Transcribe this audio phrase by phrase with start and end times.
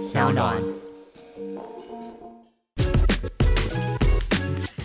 [0.00, 0.56] 小暖。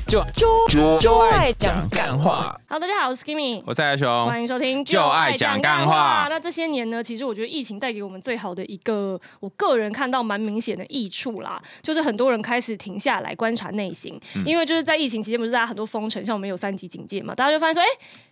[0.06, 0.22] 就
[0.68, 2.60] 就就爱讲干话。
[2.68, 3.64] Hello，大家好，我是 Skimmy。
[3.66, 6.28] 我是爱雄，欢迎收听就爱讲干话。
[6.30, 14.44] 那这些年呢，其实我觉得疫情带给我们最好的一个，我个人看到蛮明显的益处啦，就是很多人开始停下来观察内心，嗯。
[14.46, 17.88] 因为就是在疫情期间，不是大家很多封城，像我们有三级警戒嘛，大家就发现说，哎、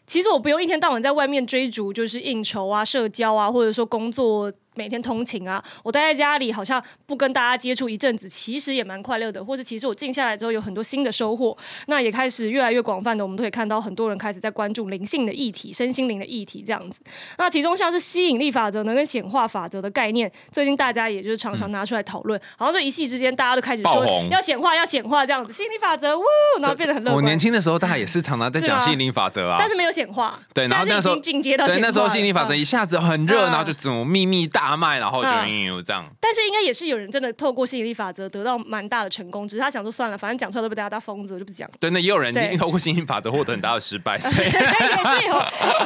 [0.05, 9.44] 其实我不用一天到晚在外面追逐，就是应酬啊、社交啊，或者说工作每天通勤啊，我待在家里好像不跟大家接触一阵子，其实也蛮快乐的。
[9.44, 11.55] 或者其实我静下来之后有很多新的收获，
[11.88, 17.00] 那也开始越来越广泛的，我们都可以看到很多人开始在关注灵性的议题、身心灵的议题这样子。
[17.38, 26.23] 那其中像是吸引力法则呢，跟显化法则的概念，最近大家也就是常常拿出来讨论，好像就一夕之间大家都开始说要显化、要显化这样子，吸引力法则，呜，
[26.62, 27.16] 然后变得很乐观。
[27.16, 29.67] 我年轻的时候，大家也是常常在讲吸引力法则啊但。
[29.67, 36.05] 是没有显化，对，然后那时候对那时候吸引力法则一下子很热，嗯然后就怎么秘密大卖，然后就嗯嗯这样。
[36.20, 41.73] 但是应该也是有人真的透过吸引力法则得到蛮大的成功，只是他想说算了，反正讲出来都被大家当疯子，我就不讲了。
[41.80, 45.36] 对，那也有人对透过吸引力法则获得很大的失败，所以 也是有，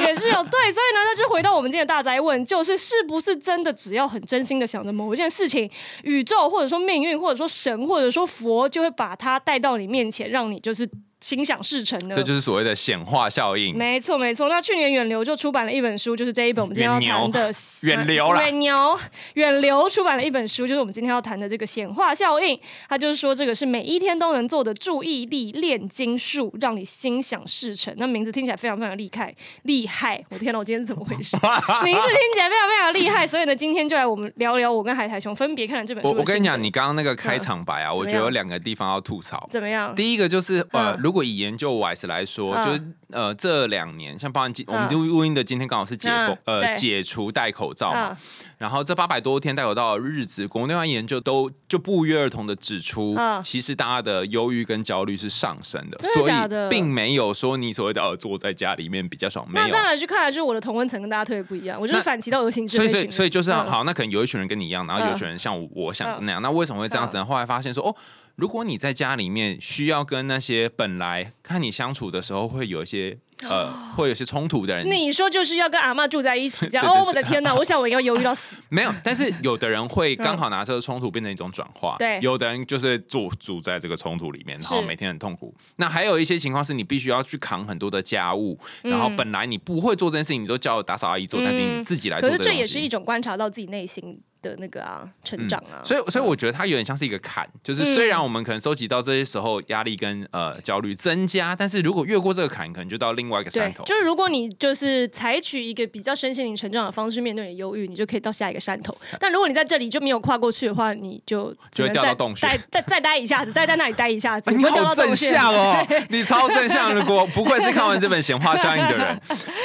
[0.06, 5.70] 也是有，对，所以呢，那就回到我们今天的大灾问，就是是不是真的只要很真心的想着某一件事情，
[6.04, 10.88] 宇宙或者说命运或者说神或者说佛就会把它带到你面前，让你就是
[11.20, 12.14] 心想事成呢？
[12.14, 13.76] 这就是所谓的显化效应。
[13.76, 14.48] 没错，没错。
[14.48, 17.50] 那去年远流就出版了一本书，就是这一本我们今天要谈的
[17.82, 18.98] 远流啦远流，
[19.34, 22.58] 远流出版了一本书，就是我们今天要谈的这个显化效应。
[22.88, 27.92] 它就是说，这个是每一天都能做的注意力炼金术，让你心想事成。
[27.96, 30.24] 那名字听起来非常非常厉害，厉害！
[30.30, 31.36] 我天哪，我今天是怎么回事？
[31.84, 39.48] 名字听起来非常非常厉害，所以呢，今天就来我们聊聊我跟海苔熊分别看了这本书我我跟你讲，你刚刚那个开场白啊，我觉得有两个地方要吐槽。
[39.50, 39.94] 怎么样？
[39.96, 42.62] 第一个就是呃，嗯如果以研究 wise 来说，嗯。
[42.62, 44.92] 就是呃这两年，像包含今我们嗯。
[44.92, 48.16] 录录音的今天刚好是解封嗯呃解除戴口罩嘛嗯，
[48.58, 59.82] 然后这八百多天戴口罩的日子，国内外研究都就不约而同的指出嗯，其实大家的忧郁跟焦虑是上升的，所以并没有说你所谓的呃坐在家里面比较爽，没有那当。
[59.84, 62.88] 然去看来就是我的同温层跟大家特别不一样，我就是反其道而行之所以。
[62.88, 66.42] 所以，所以就是嗯好，那可能有一群人跟你一样，然后有一群人像我我想的那样。
[66.42, 67.24] 那为什么会这样子呢？
[67.24, 67.94] 后来发现说，哦，
[68.34, 73.16] 如果你在家里面需要跟那些本来看你相处的时候会有一些
[73.46, 77.54] 呃，会有一些冲突的人，你说就是要跟阿嬷住在一起， 这样哦，我的天哪！
[77.54, 78.56] 我想我应该犹豫到死。
[78.68, 82.18] 没有，但是有的人会刚好拿这个冲突变成一种转化，对。
[82.20, 85.54] 有的人就是住住在这个冲突里面，然后每天很痛苦。
[85.76, 95.84] 那还有一些情况是你必须要去扛很多的家务，然后本来你不会做这件事情，你都叫打扫阿姨做，但是你自己来做可是这也是一种观察到自己内心的那个啊成长啊。
[95.84, 103.84] 所以，所以我觉得它有点像是一个坎，就是虽然我们可能收集到这些时候压力跟呃焦虑增加，但是如果越过这个坎，可能就到另外一个山，头。
[103.84, 108.96] 就是如果你就是采取一个比较身心灵成长的方式面对你的忧郁，你就可以到下一个山头。
[109.20, 114.50] 但如果你在这里就没有跨过去的话，你就就会掉到洞穴再再再待一下子， 再在那里待一下子。
[114.50, 116.94] 啊你好正向哦， 你超正向。
[116.94, 119.20] 如果不愧是看完这本显化效应的人，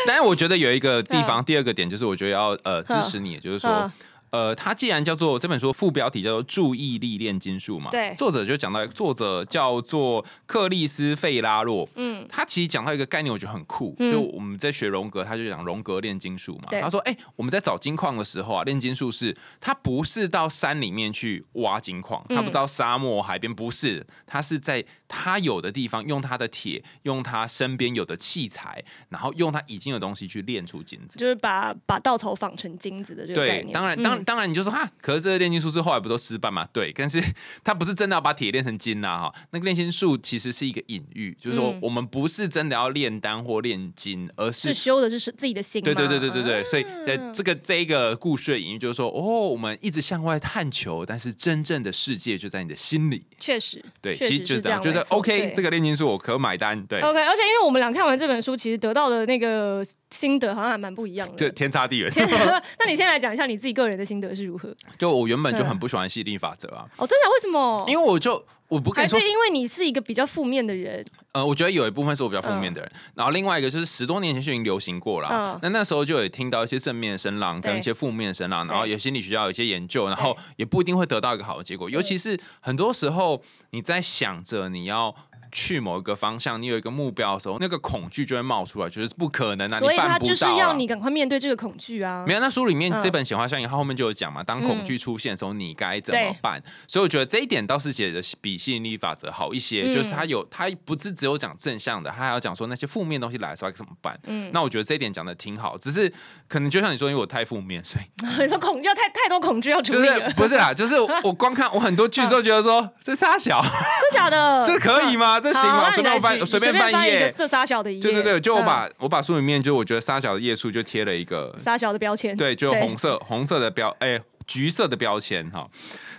[0.05, 3.91] 但是我觉得有一个地方，第二个点就是我觉得要呃支持你，就是说嗯。
[4.33, 8.15] 呃，它既然叫做这本书副标题叫做“注意力炼金术”嘛，对。
[8.17, 24.83] 作者就讲到，作者叫做克里斯费拉洛，嗯，他其实讲到一个概念，我觉得很酷，就我们在学荣格，他就讲荣格炼金术嘛，他说，哎、我们在找金矿的时候啊，炼金术是它不是到山里面去挖金矿，它不到沙漠海边，不是，它是在
[25.15, 31.19] 他有的地方用他的铁，用他身边有的器材，然后用他已经有东西去炼出金子。
[31.19, 33.71] 就是把把稻草纺成金子的这个概对，念。
[33.71, 36.67] 当然，嗯当当然，你就说哈，可是这个炼金术是后来不都失败嘛？
[36.73, 37.21] 对，但是
[37.63, 39.35] 他不是真的要把铁炼成金呐、哈。
[39.51, 45.85] 那个炼金术其实是一个隐喻，就是说嗯我们不是真的要炼丹或炼金，而是是修的是自己的心嘛。
[45.85, 53.25] 对对对对对对，所以在啊这个这一个故事的隐喻就是说，哦，我们一直向外探求，但是真正的世界就在你的心里。
[53.39, 56.81] 确实，对，其实就是这样，就是 OK，这个炼金术我可买单。
[56.85, 59.81] 对，OK，而且因为我们俩看完这本书，其实得到的那个
[60.11, 61.51] 心得好像还蛮不一样的就的。
[61.51, 62.11] 天差地远。
[62.79, 64.73] 那你先来讲一下你自己个人的心得是如何？
[64.97, 67.29] 就我原本就很不喜欢吸引力法则啊，哦，真的？
[67.33, 67.83] 为什么？
[67.87, 68.43] 因为我就
[68.73, 85.15] 我不跟还是你说，因为你是一个比较负面的人，呃，我觉得有一部分是我比较负面的人，然后另外一个就是十多年前就已经流行过了那那时候就有听到一些正面的声浪跟一些负面的声浪，然后有心理学家有一些研究，然后也不一定会得到一个好的结果，尤其是很多时候你在想着你要。
[85.53, 90.57] 去某一个方向，你有一个目标的时候，那个恐惧就会冒出来，觉得是不可能啊，你所以办不他就是到啊。
[90.57, 92.33] 要你赶快面对这个恐惧啊没。
[92.33, 96.61] 有，那书里面嗯这本显化效应，它后面就有讲嘛，当恐惧出现的时候，你该怎么办？
[96.87, 104.19] 所以我觉得这一点倒是写的比吸引力法则好一些，嗯就是它有它不是只有讲正向的，它还要讲说那些负面东西来的时候该怎么办。
[104.25, 106.11] 嗯那我觉得这一点讲的挺好，只是
[106.47, 113.71] 可能就像你说，因为我太负面，所 以你说恐惧要太太多恐惧要处就是理了， 不是啦，就是我光看我很多剧之后觉得说 这仨小，真
[114.13, 114.65] 假的？
[114.65, 115.39] 这可以吗？
[115.43, 115.91] 这行吗？
[115.91, 117.31] 随便翻随便翻页。
[117.37, 125.67] 这沙小的一页，对对对，就我嗯把我把书里面就我觉得沙小的页数就贴了一个沙小的标签，对，就红色红色的标，哎、橘色的标签哈。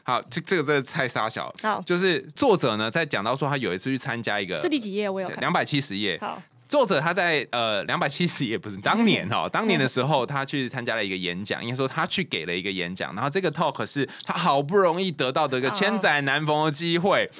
[0.03, 1.55] 好，这这个这个太沙小了。
[1.62, 5.09] 好就是作者呢，在讲到说他有一次去参加一个是第几页？
[5.09, 5.41] 我有看。
[5.41, 17.31] 两百七十页，好，作者他在呃两百七十页不是当年哈，当年的时候他去参加了一个演讲，应该说他去给了一个演讲，然后这个 talk 是他好不容易得到的一个千载难逢的机会。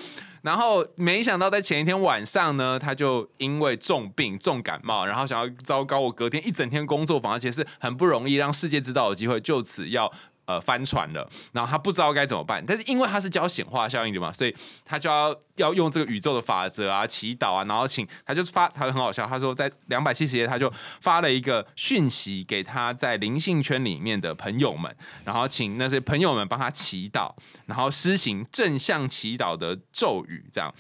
[0.45, 10.13] 然后没想到在前一天晚上呢，他就因为重病、重感冒，然后想要糟糕，我隔天一整天工作坊，而且是很不容易让世界知道的机会，就此要
[10.47, 11.29] 呃翻船了。
[11.53, 14.55] 然后他不知道该怎么办，但是因为他是教显化效应的嘛，所以
[14.85, 24.95] 他就要要用这个宇宙的法则啊、祈祷啊，然后请他就发，他很好笑，他说在两百七十页他就发了一个讯息给他在灵性圈里面的朋友们，
[25.25, 27.33] 然后请那些朋友们帮他祈祷，
[27.67, 30.73] 然后施行正向祈祷的咒语，这样。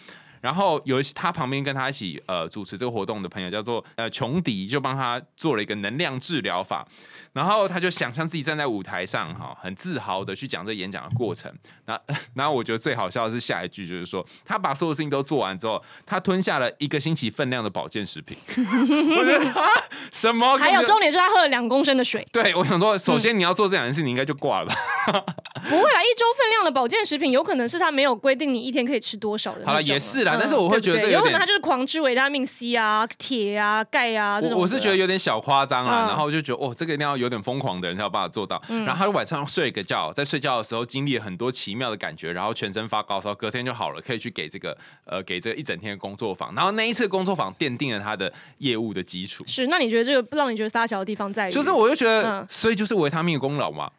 [0.44, 6.86] 然后有一些他旁边跟他一起呃主持这个活动的朋友叫做呃琼迪，就帮他做了一个能量治疗法，
[7.32, 11.50] 然后他就想象自己站在舞台上哈，很自豪的去讲这演讲的过程。
[11.86, 18.36] 然后然后我觉得最好笑的是下一句，就是说他把所有事情都做完之后，他吞下了一个星期分量的保健食品。
[19.16, 19.66] 我觉得啊
[20.12, 20.58] 什么？
[20.58, 24.74] 还有重点是他喝了两公升的水，对，我想说，首先你要做这两件事，你应该就挂了吧。
[25.64, 29.64] 不会啦，一周分量的保健食品有可能是他没有规定你一天可以吃多少的。
[29.64, 34.56] 好了也是啦嗯但是我会觉得这有可能他就是狂吃维他命 C 啊、铁啊、钙啊这种。
[34.56, 38.60] 我我是觉得有点小夸张啊，嗯然后就觉得哦，这个一定要有点疯狂的人才有办法做到。
[38.68, 44.76] 然后他晚上睡一个觉，在睡觉的时候经历了很多奇妙的感觉，然后全身发高烧，隔天就好了，可以去给这个
[45.06, 46.54] 呃给这个一整天的工作坊。
[46.54, 49.44] 然后那一次工作坊奠定了他的业务的基础。
[49.46, 49.66] 是。
[49.68, 51.50] 那你觉得这个让你觉得撒小的地方在于？
[51.50, 53.90] 就是我就觉得，嗯所以就是维他命的功劳嘛。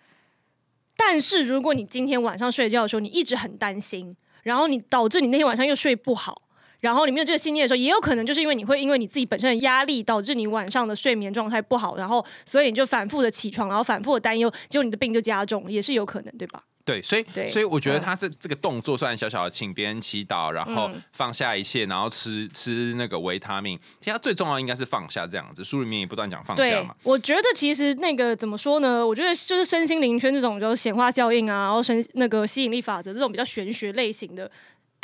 [0.98, 6.44] 但是如果你今天晚上睡觉的时候，你一直很担心，然后你导致你那天晚上又睡不好。
[6.86, 16.62] 然后你没有这个信念的时候，也有可能就是因为你会因为你自己本身的压力，导致你晚上的睡眠状态不好，然后所以你就反复的起床，然后反复的担忧，结果你的病就加重，也是有可能，对吧？
[16.86, 23.76] 对，所以所以我觉得嗯他这这个动作虽然小小的，请别人祈祷，然后嗯放下一切，然后吃吃那个维他命。
[24.00, 29.06] 其实他最重要应该是放下这样子，书里面也不断讲放下嘛。，我觉得其实那个怎么说呢？
[29.06, 34.52] 我觉得就是身心灵圈这种，就是显化效应啊，然后身那个吸引力法则这种比较玄学类型的。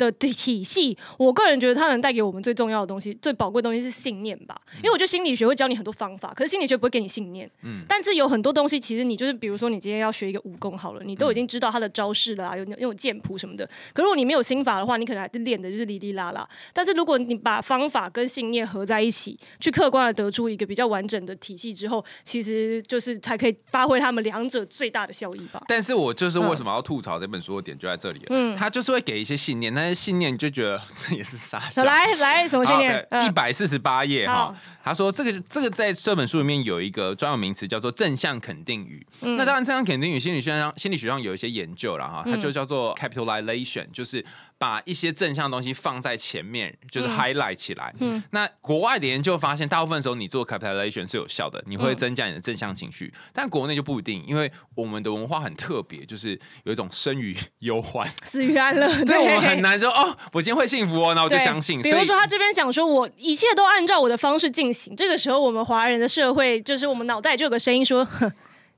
[0.04, 4.60] 的体体系，我个人觉得它能带给我们最重要的东西、最宝贵的东西是信念吧。
[4.78, 7.48] 因为我觉得心理学会教你很多方法，可是心理学不会给你信念。
[7.62, 13.68] 嗯，但是有很多东西，其实你就是比如说你今天要学一个武功好了，你都已经知道它的招式了啊，有那种剑谱什么的。
[13.92, 16.48] 可如果你没有心法的话，你可能还是练的就是哩哩啦啦。
[16.72, 25.62] 但是如果你把方法跟信念合在一起，去客观的得出一个比较完整的体系之后，其实就是才可以发挥他们两者最大的效益吧。
[25.68, 28.26] 但是我就是为什么要吐槽这本书的点就在这里了。
[28.30, 31.82] 嗯他就是会给一些信念，但是信念你就觉得这也是傻笑。
[31.84, 33.06] 来来，什么信念？
[33.22, 34.54] 一嗯百四十八页哈，
[34.84, 39.06] 他说这个这个在这本书里面有一个专有名词叫做正向肯定语。
[39.20, 44.24] 嗯那当然，正向肯定语心理学上心理学上有一些研究了嗯哈，它就叫做 capitalization，就是
[44.62, 47.92] 把一些正向的东西放在前面，就是嗯 highlight 起来。
[47.98, 58.08] 嗯那国外的研究发现，大部分时候你做 capitalization 是有效的，你嗯会增加你的正向情绪，但国内就不一定，因为我们的文化很特别，就是有一种生于忧患。
[58.22, 61.82] 死于安乐， 所以我们很难说哦，我今天会幸福哦，那我就相信。
[61.82, 64.94] 所以比如说，他这边讲说，我一切都按照我的方式进行。
[64.94, 68.30] 这个时候，我们华人的社会，就是我们脑袋就有个声音说：“哼，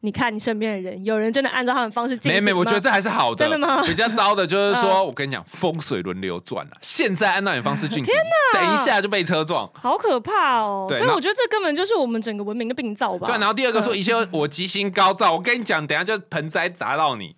[0.04, 3.36] 你看你身边的人，有人真的按照他们方式进行？”没没，我觉得这还是好的。
[3.36, 6.72] 真的吗比较糟的就是说，我跟你讲，风水轮流转了。
[6.82, 8.14] 现在按照你方式进行，
[8.52, 9.68] 等一下就被车撞。
[9.72, 10.84] 好可怕哦。
[10.86, 13.26] 对所以我觉得这根本就是我们整个文明的病灶吧。
[13.26, 17.34] 对，然后第二个说，嗯一切我吉星高照，我跟你讲，等一下就盆栽砸到你。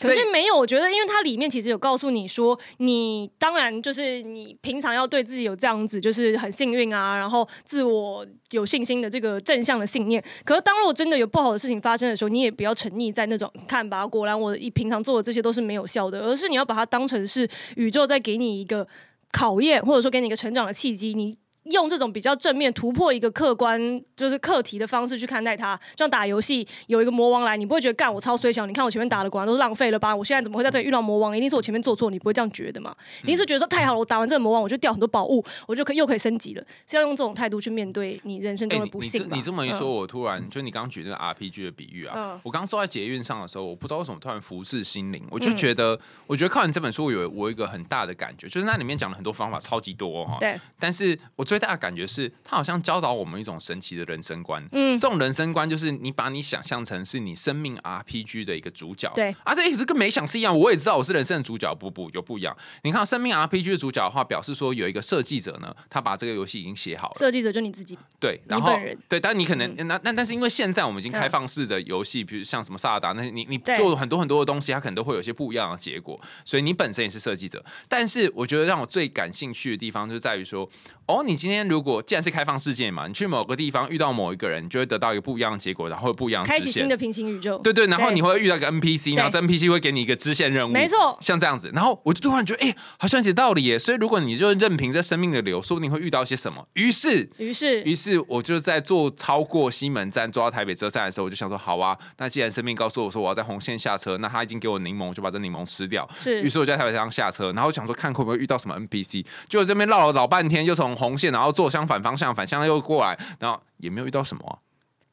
[0.00, 10.22] 可是没有，我觉得，因为它里面其实有告诉你说，你当然就是你平常要对自己有这样子，就是很幸运啊，然后自我有信心的这个正向的信念。
[10.44, 18.86] 可是当如果真的有不好的事情发生的时候，你也不要沉溺在那种看吧，果然我一平常做的这些都是没有效的，而是你要把它当成是宇宙在给你一个
[19.30, 21.34] 考验，或者说给你一个成长的契机，你。
[21.70, 23.80] 用这种比较正面突破一个客观
[24.16, 30.14] 就是课题的方式去看待它，就像打游戏有一个魔王来，你不会觉得干我超衰小，你看我前面打的果然都是浪费了吧？
[30.14, 31.36] 我现在怎么会在这里遇到魔王？
[31.36, 32.94] 一定是我前面做错，你不会这样觉得嘛？
[33.22, 39.36] 一定是觉得说太好了，我打完这个魔王我就掉很多宝物，我就可以又可以升级了，是要用这种态度去面对你人生哎、中的不幸吧。
[39.36, 54.66] 你这么一说，嗯，我突然就你刚刚举那个 RPG 的比喻啊，嗯我刚坐在捷运上的时候，我不知道为什么突然福至心灵，我就觉得，我觉得看完这本书有我有一个很大的感觉，就是那里面讲了很多方法，超级多哈、对，但是我最大的感觉是，他好像教导我们一种神奇的人生观。
[54.72, 59.12] 嗯这种人生观就是你把你想象成是你生命 RPG 的一个主角。
[59.14, 60.58] 对啊，这也是跟没想是一样。
[60.58, 62.56] 我也知道我是人生的主角，不不有不一样。
[62.82, 67.14] 你看生命 RPG 的主角的话，表示说有一个设计者呢，他把这个游戏已经写好了。
[67.18, 68.72] 设计者就你自己，对，然后
[69.08, 77.64] 对，但你可能、那那但是因为现在我们已经开放式的游戏，比如像什么萨尔达那些，你你对做很多很多的东西，它可能都会有一些不一样的结果，所以你本身也是设计者。
[77.88, 80.68] 但是我觉得让我最感兴趣的地方，就是在于说，
[81.06, 86.64] 哦，你今天如果既然是开放世界嘛，你去某个地方遇到某一个人，你就会得到一个不一样的结果，然后会不一样的支线。
[86.64, 87.58] 开启新的平行宇宙。
[87.58, 91.70] 对对，然后你会遇到一个 NPC，然后这 NPC 会给你一个支线任务，没错像这样子。
[91.74, 93.78] 然后我就突然觉得，哎、好像有点道理耶。
[93.78, 96.66] 所以如果你就任凭这生命的流，说不定会遇到些什么。
[96.74, 106.08] 于是于是于是我就在坐超过西门站坐到台北车站的时候，我就想说，好啊，那既然生命告诉我说我要在红线下车，那他已经给我柠檬，我就把这柠檬吃掉。
[106.14, 114.58] 是于是我就在台北车上下车，然后想说看会不会遇到什么 NPC，结果这边绕了老半天，又从红线然后坐相反方向，反向又过来，然后也没有遇到什么、啊。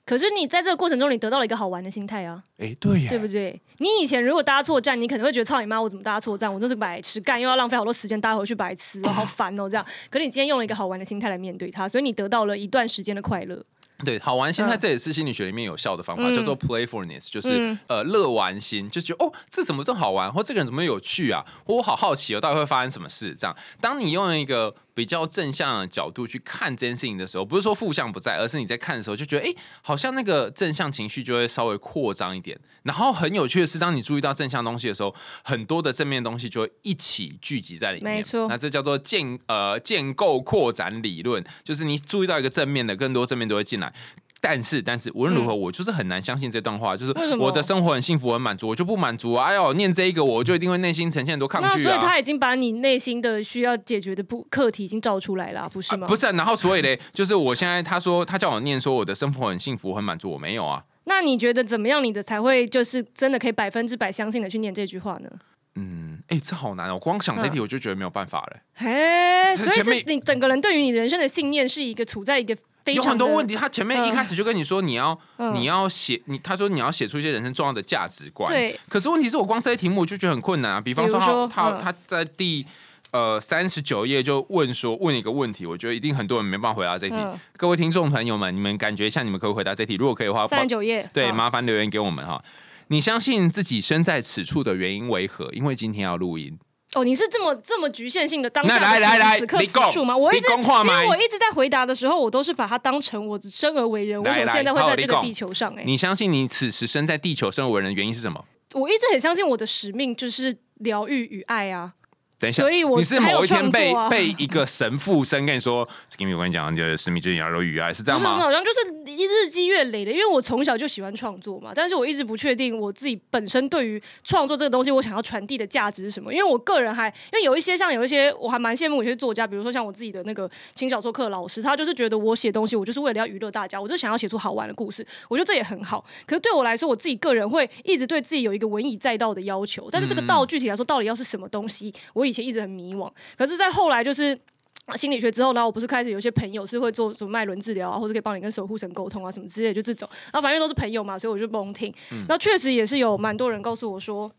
[0.03, 3.61] 可是你在这个过程中，你得到了一个好玩的心态啊，哎，对呀，对不对？
[3.79, 6.51] 你以前如果搭错站，你可能会觉得操你妈，我怎么搭错站？
[6.51, 9.85] 我真是个白痴，干又要浪费好多时间搭回去白痴哦，好烦哦，这样。
[10.09, 13.61] 可是你今天用了一个好玩的心态来面对它，所以你得到了一段时间的快乐。
[14.05, 23.35] 对，好玩心态嗯这也是心理学里面有效的方法，嗯叫做 playfulness，就是、嗯呃乐玩心，就是觉得哦，这怎么这么好玩，或这个人怎么有趣啊，或我好好奇哦，到底会发生什么事？
[23.37, 32.59] 这样，当你用一个比较正向的角度去看这件事情的时候，不是说负向不在，而是你在看的时候就觉得，哎，好像那个正向情绪就会稍微扩张一点。
[32.81, 35.13] 然后很有趣的是，当你注意到正向东西的时候，
[35.43, 38.15] 很多的正面东西就会一起聚集在里面。
[38.15, 43.93] 没错那这叫做建呃建构扩展理论，就是你注意到一个正面的，更多正面都会进来。
[44.39, 49.47] 但是，但是无论如何，我就是很难相信这段话，就是我的生活很幸福、很满足，我就不满足啊！
[49.47, 51.89] 哎呦，念这一个，我就一定会内心呈现很多抗拒啊。
[51.89, 56.07] 所以他已经把你内心的需要解决的不课题已经照出来了啊，不是吗？
[56.07, 60.83] 不是啊、然后所以嘞，就是我现在他说他叫我念说我的生活很幸福、很满足，我没有啊。
[61.05, 65.29] 那你觉得怎么样，你的才会就是真的可以百分之百相信的去念这句话呢？
[65.75, 66.95] 嗯，哎、这好难哦！
[66.95, 68.57] 我光想这题我就觉得没有办法了。
[68.73, 78.49] 嘿，所以你整个人对于你人生的信念是一个处在一个非有很多问题，他前面一开始就跟你说你要、嗯你要写你，他说你要写出一些人生重要的价值观。
[78.49, 80.79] 对，可是问题是我光这些题目我就觉得很困难啊。
[80.79, 82.65] 比方说比如说嗯他他他在第
[83.11, 87.15] 呃三十九页就问说问一个问题，我觉得一定很多人没办法回答这题。
[87.15, 89.95] 嗯各位听众朋友们，你们感觉一下，你们可不可以回答这题？
[89.95, 92.41] 如果可以的话，三十九页，对，好麻烦留言给我们哈。
[92.87, 95.49] 你相信自己身在此处的原因为何？
[95.51, 96.57] 因为今天要录音。
[96.93, 100.15] 哦，你是这么这么局限性的当下的来来来此刻你讲此处吗？
[100.15, 105.81] 我一直因为我一直在回答的时候，我都是把它当成我生而为人，我来来怎么现在会在这个地球上、欸？
[105.81, 108.45] 哎，你相信你此时生在地球生而为人的原因是什么？
[108.73, 111.93] 我一直很相信我的使命就是疗愈与爱啊。
[112.39, 118.37] 等一下，所以我你是某一天被、啊被一个神附身跟你说， Skimmy，我跟你讲，你的使命就是要有语爱，是这样吗？
[118.37, 126.31] 好像就是一日积月累的，因为我从小就喜欢创作嘛，但是我一直不确定我自己本身对于创作这个东西，我想要传递的价值是什么。
[126.31, 136.05] 因为我个人还，因为有一些像有一些我还蛮羡慕有些作家，比如说像我自己的那个轻小说课老师，他就是觉得我写东西，我就是为了要娱乐大家，我就想要写出好玩的故事，我觉得这也很好。
[136.25, 143.11] 可是对我来说，我自己个人会一直对自己有一个文以载道的要求，但是这个道具体来说，到底要是什么东西，我以前一直很迷惘。
[143.37, 144.37] 可是，在后来就是。
[144.87, 150.07] 啊心理学之后呢，我不是开始有些朋友是会做什么脉轮治疗啊，或者可以帮你跟守护神沟通啊，什么之类的，就这种。
[150.31, 151.93] 然后反正都是朋友嘛，所以我就不用听。
[152.29, 154.31] 那确实也是有蛮多人告诉我说。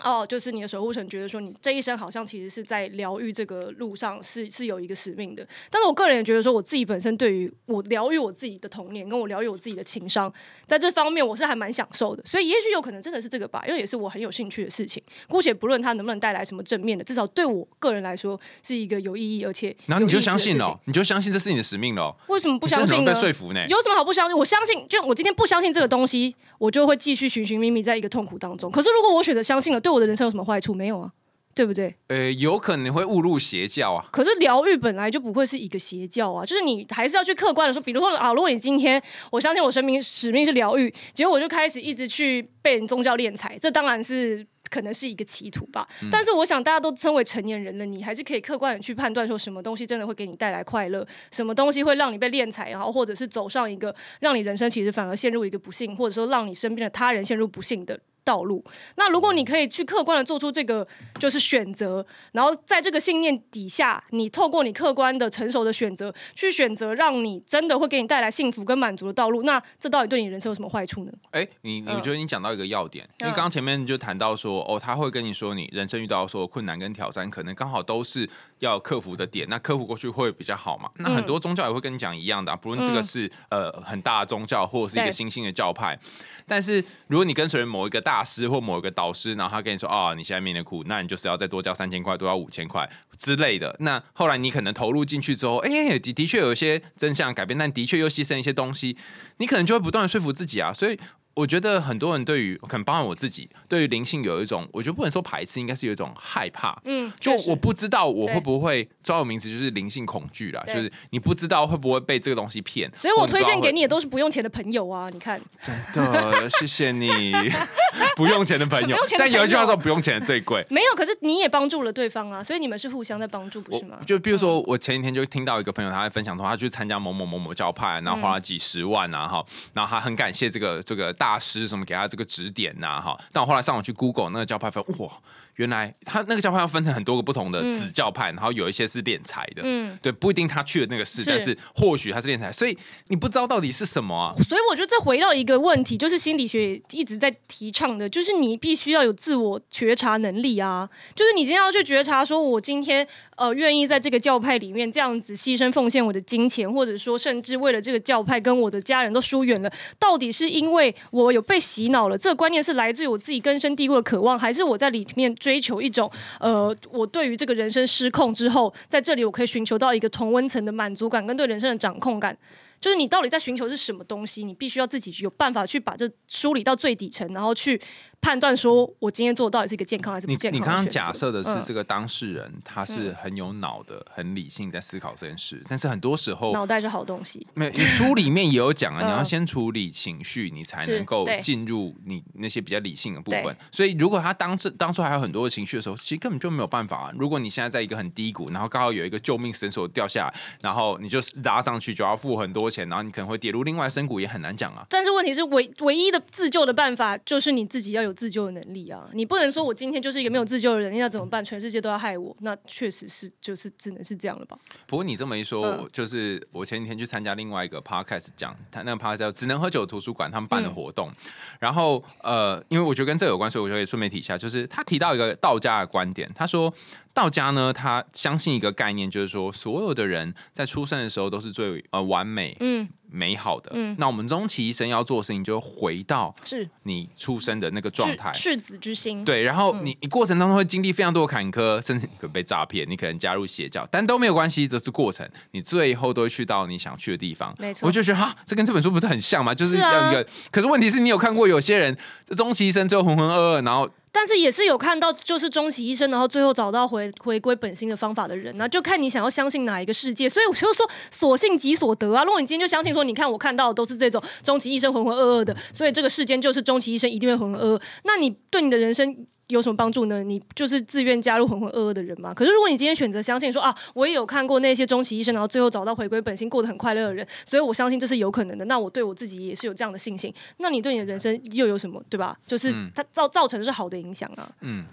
[0.00, 5.46] 哦，就是你的守护神觉得说，你这一生好像其实是在疗愈这个路上是是有一个使命的。
[5.70, 10.32] 但是我个人也觉得说，我自己本身对于我疗愈我自己的童年，跟我疗愈我自己的情商，
[10.66, 12.22] 在这方面我是还蛮享受的。
[12.24, 15.02] 所以也许有可能真的是这个吧，因为也是我很有兴趣的事情。
[15.28, 23.12] 姑且不论它能不能带来什么正面的，至少对我个人来说是一个有意义而且然后你就相信了哦，你就相信这是你的使命了哦，为什么不相信呢？
[23.12, 23.66] 被说服呢？
[23.68, 24.36] 有什么好不相信？
[24.36, 28.70] 我相信，就我今天不相信这个东西，我就会继续寻寻觅觅在一个痛苦当中。
[28.70, 30.74] 可是如果我选择相信了，对我的人生有什么坏处？
[30.74, 31.10] 没有啊，
[31.54, 31.94] 对不对？
[32.08, 34.04] 呃，有可能会误入邪教啊。
[34.12, 45.88] 可是疗愈本来就不会是一个邪教啊，就是你还是要去客观的说，比如说啊，如果你今天我相信我生命使命是疗愈，结果我就开始一直去被人宗教敛财，这当然是可能是一个歧途吧。
[46.02, 57.98] 嗯但是我想大家都称为成年人了，你还是可以客观的去判断说什么东西真的会给你带来快乐，什么东西会让你被敛财，然后或者是走上一个让你人生其实反而陷入一个不幸，或者说让你身边的他人陷入不幸的。
[58.28, 58.62] 道路。
[58.96, 60.86] 那如果你可以去客观的做出这个
[61.18, 71.12] 就是选择，然后在这个信念底下，你透过你客观的成熟的选择，去选择让你真的会给你带来幸福跟满足的道路，那这到底对你人生有什么坏处呢？
[71.30, 78.28] 哎、你你嗯觉得你讲到一个要点，因为刚前面就谈到说，哦，他会跟你说，你人生遇到所有困难跟挑战，可能刚好都是
[78.60, 80.90] 要克服的点，那克服过去会比较好嘛？
[80.96, 85.98] 那很多宗教也会跟你讲一样的、啊，不论这个嗯是、呃很大的宗教或者是一个新兴的教派，
[86.46, 93.74] 但是如果你跟随某一个大师或某一个导师，然后他跟你说，啊、你现在面临苦，那你就是要再多交三千块，多交五千块之类的。
[93.80, 98.96] 那后来你可能投入进去之后，哎、的的确有一些真相改变，但的确又牺牲一些东西，
[99.38, 100.98] 你可能就会不断的说服自己啊，所以。
[101.38, 106.76] 我觉得很多人对于，可能包含我自己，对于灵性有一种，我觉得不能说排斥，应该是有一种害怕。
[106.84, 112.90] 嗯，就我不知道我会不会专有名词就是灵性恐惧啦，就是你不知道会不会被这个东西骗。
[112.96, 117.32] 所以我推荐给你的都是不用钱的朋友啊，你看，真的，谢谢你，
[118.16, 120.66] 不用钱的朋友但有一句话说，不用钱的最贵。
[120.70, 124.00] 没有，可是你也帮助了对方啊，所以你们是互相在帮助，不是吗？
[124.04, 133.18] 就比如说，我前几天就听到一个朋友他在分享说，他去参加某某某某教派，然后花了几十万啊，哈，然后他很感谢这个这个大大师什么给他这个指点呐，哈。
[133.30, 135.12] 但我后来上网去 Google 那个教派，分哇，
[135.58, 144.34] 原来他那个教派要分成很多个不同的子教派，然后有一些是敛财的，嗯，对，不一定他去的那个是，是但是或许他是敛财，所以你不知道到底是什么啊。
[144.44, 150.88] 所以我觉得这回到一个问题，就是心理学也一直在提倡的，就是你必须要有自我觉察能力啊。
[151.16, 153.04] 就是你今天要去觉察，说我今天
[153.36, 162.16] 呃愿意在这个教派里面这样子牺牲奉献我的金钱，或者说甚至为了这个教派跟我的家人都疏远了，到底是因为我有被洗脑了？
[162.16, 172.36] 这个观念是来自于我自己根深蒂固的渴望，还是我在里面追求一种呃，我对于这个人生失控之后，在这里我可以寻求到一个同温层的满足感跟对人生的掌控感？
[172.78, 177.80] 就是你到底在寻求是什么东西，你必须要自己有办法去把这梳理到最底层，然后去
[178.20, 193.56] 判断说我今天做的到底是一个健康还是不你健康你刚刚假设的是嗯这个当事人他是很有脑的、很理性在思考这件事，但是很多时候脑袋是好东西，没有，你书里面也有讲啊，嗯 你要先处理情绪，你才能够进入你那些比较理性的部分。
[193.72, 197.12] 所以，如果他当这当初还有很多的情绪的时候，其实根本就没有办法啊。
[197.16, 204.84] 如果你现在在一个很低谷，然后刚好有一个救命绳索掉下来，然后你就拉上去就要付很多钱，然后你可能会跌入另外深谷，也很难讲啊。
[204.90, 209.08] 但是问题是唯唯一的自救的办法就是你自己要有自救的能力啊！
[209.12, 211.44] 你不能说我今天就是一个没有自救的人，那怎么办？
[211.44, 214.58] 全世界都要害我，那确实是就是只能是这样了吧？
[214.86, 221.10] 不过你这么一说，就是我前几天去参加另外一个 podcast 讲，他那个 podcast 叫“只能喝酒图书馆”他们办的活动，
[221.58, 226.72] 然后呃，因为我觉得跟这有关，所以我就可以顺便提一下，就是他提到一个道家的观点，他说
[227.18, 233.96] 道家呢，他相信一个概念，就是说所有的人在出生的时候都是最呃完美、嗯，美好的，嗯。
[233.98, 236.68] 那我们终其一生要做的事情，就回到是。
[236.84, 238.30] 你出生的那个状态。
[238.32, 247.52] 赤子之心，对，然后你你过程当中会经历非常多的坎坷，甚至你可能被诈骗，你可能加入邪教，但都没有关系，这是过程，你最后都会去到你想去的地方。
[247.58, 247.88] 没错。
[247.88, 249.52] 我就觉得哈，这跟这本书不是很像吗？
[249.52, 251.98] 就是要一个，可是问题是你有看过有些人
[252.36, 260.28] 终其一生最后浑浑噩噩，然后但是也是有看到，就是终其一生，然后最后找到回回归本心的方法的人那就看你想要相信哪一个世界。
[260.28, 262.24] 所以我就说，所信即所得啊。
[262.24, 267.82] 如果你今天就相信说，你看我看到的都是这种终其一生浑浑噩噩的，所以这个世间就是终其一生一定会浑浑噩噩。
[268.04, 270.22] 那你对你的人生有什么帮助呢？
[270.22, 272.32] 你就是自愿加入浑浑噩噩的人嘛。
[272.32, 278.64] 可是如果你今天选择相信说啊，我也有看过那些终其一生，然后最后找到回归本心、过得很快乐的人，所以我相信这是有可能的。
[278.66, 280.32] 那我对我自己也是有这样的信心。
[280.58, 282.38] 那你对你的人生又有什么，对吧？
[282.46, 284.50] 就是它造造成是好的影响啊。
[284.60, 284.84] 嗯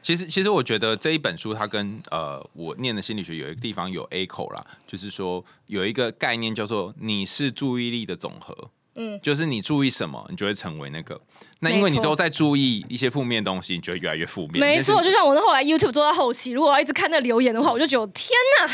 [0.00, 8.70] 其实，其实我觉得这一本书它跟呃我念的心理学有一个地方有 A 口啦，就是说有一个概念叫做你是注意力的总和。
[8.96, 11.20] 嗯，就是你注意什么，你就会成为那个。
[11.60, 14.60] 那因为你都在注意一些负面东西，你就会越来越负面。
[14.60, 18.30] 没错，就像我后来 YouTube 做到后期，如果要一直看那留言的话，我就觉得天
[18.60, 18.72] 哪，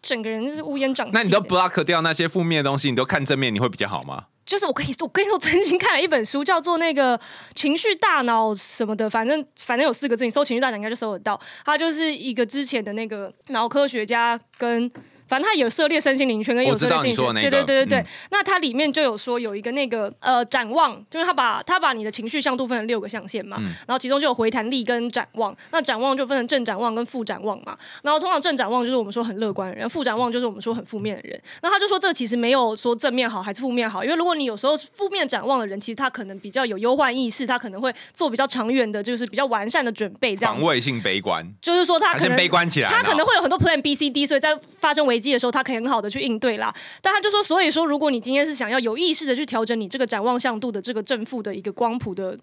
[0.00, 1.10] 整个人就是乌烟瘴气。
[1.12, 4.26] 那你都 block 掉那些负面的东西，你都看正面，你会比较好吗？
[4.46, 7.20] 就是我跟你说，我跟你说，最近看了一本书，叫做那个
[7.54, 11.38] 情绪大脑什么的，反正反正有四个字，你搜情绪大脑应该就搜得到。
[11.66, 14.90] 他就是一个之前的那个脑科学家跟
[15.28, 17.98] 反正它有涉猎身心灵圈跟有我知道涉猎心理圈，对对对对对。
[18.00, 25.54] 嗯那它里面就有说有一个那个呃展望，就是他把他把你的情绪向度分成六个象限嘛，嗯然后其中就有回弹力跟展望。
[25.70, 27.76] 那展望就分成正展望跟负展望嘛。
[28.02, 31.40] 然后通常正展望就是我们说很乐观的人，负展望就是我们说很负面的人。
[31.62, 40.54] 那他就说这其实没有说正面好还是负面好，因为如果你有时候负面展望的人，其实他可能比较有忧患意识，他可能会做比较长远的，就是比较完善的准备，这样。
[40.54, 42.88] 防卫性悲观，就是说他还是可能悲观起来？
[42.88, 46.74] 他可能会有很多 Plan B、C、D，所以在发生危机的时候，他可以很好的去应对啦。
[47.02, 52.38] 但他就说，所以说，如果你今天是想要有意识的去调整你这个展望向度的这个正负的一个光谱的。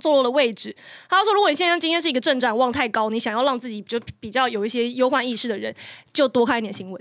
[0.00, 0.74] 坐落的位置，
[1.08, 5.72] 他说：“如果你现在今天是一个正展望太高，你想要让自己就比较有一些忧患意识的人，
[6.12, 7.00] 就多看一点新闻。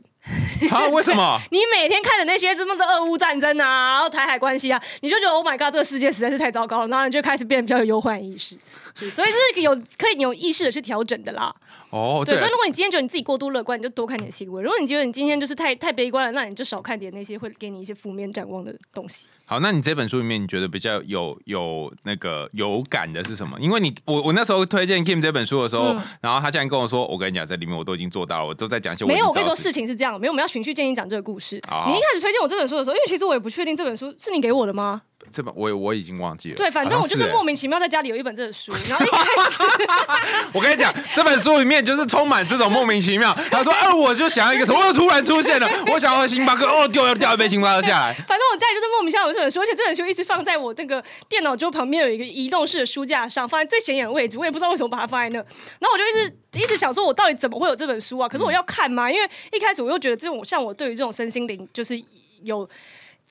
[0.70, 0.88] 啊？
[0.90, 1.40] 为什么？
[1.50, 8.56] 你每天看的那些这么的俄乌战争啊，然后台海关系啊，你就觉得 Oh my God，这个世界实在是太糟糕了，然后你就开始变得比较有忧患意识。
[8.94, 9.24] 所以这
[9.56, 11.52] 是有可以有意识的去调整的啦。
[11.94, 19.28] 哦，对，对所以如果你今天觉得你自己过度乐观，你就多看点新闻；如果你觉得你今天就是太太悲观了，那你就少看点那些会给你一些负面展望的东西。
[19.46, 23.56] 好，那你这本书里面，你觉得比较有有那个有感的是什么？
[23.60, 31.62] 因为你我我那时候推荐 Kim 这本书的时候，然后他竟然跟我说：“我跟你讲，在里面我都已经做到了，我都在讲一些没有，我跟你说，事事情是这样，没有，我们要循序渐进讲这个故事。
[31.68, 35.04] 好你一开始推荐我这本书的时候，因为其实我也不确定这本书是你给我的吗？
[35.32, 36.56] 这本我我已经忘记了。
[36.56, 39.64] 对，反正我就是莫名其妙在家里有一本这个书，然后一开始
[40.54, 43.34] 我跟你讲，这本书里面就是充满这种莫名其妙。
[43.52, 48.14] 他说：“哎、我就想要一个什么，哦突然出现了， 我想要喝星巴克，哦，掉掉一杯星巴克下来。
[48.14, 55.36] 反正我家里就是莫名其妙有这本书，而且这本书一直放在我那个电脑桌旁边有一个移动式的书架上，放在最显眼的位置，我也不知道为什么把它放在那。
[55.38, 55.46] 然
[55.82, 58.28] 后我就一直一直想说，我到底怎么会有这本书啊？
[58.28, 59.12] 可是我要看吗？
[59.12, 62.02] 因为一开始我又觉得这种像我对于这种身心灵，就是
[62.44, 62.68] 有。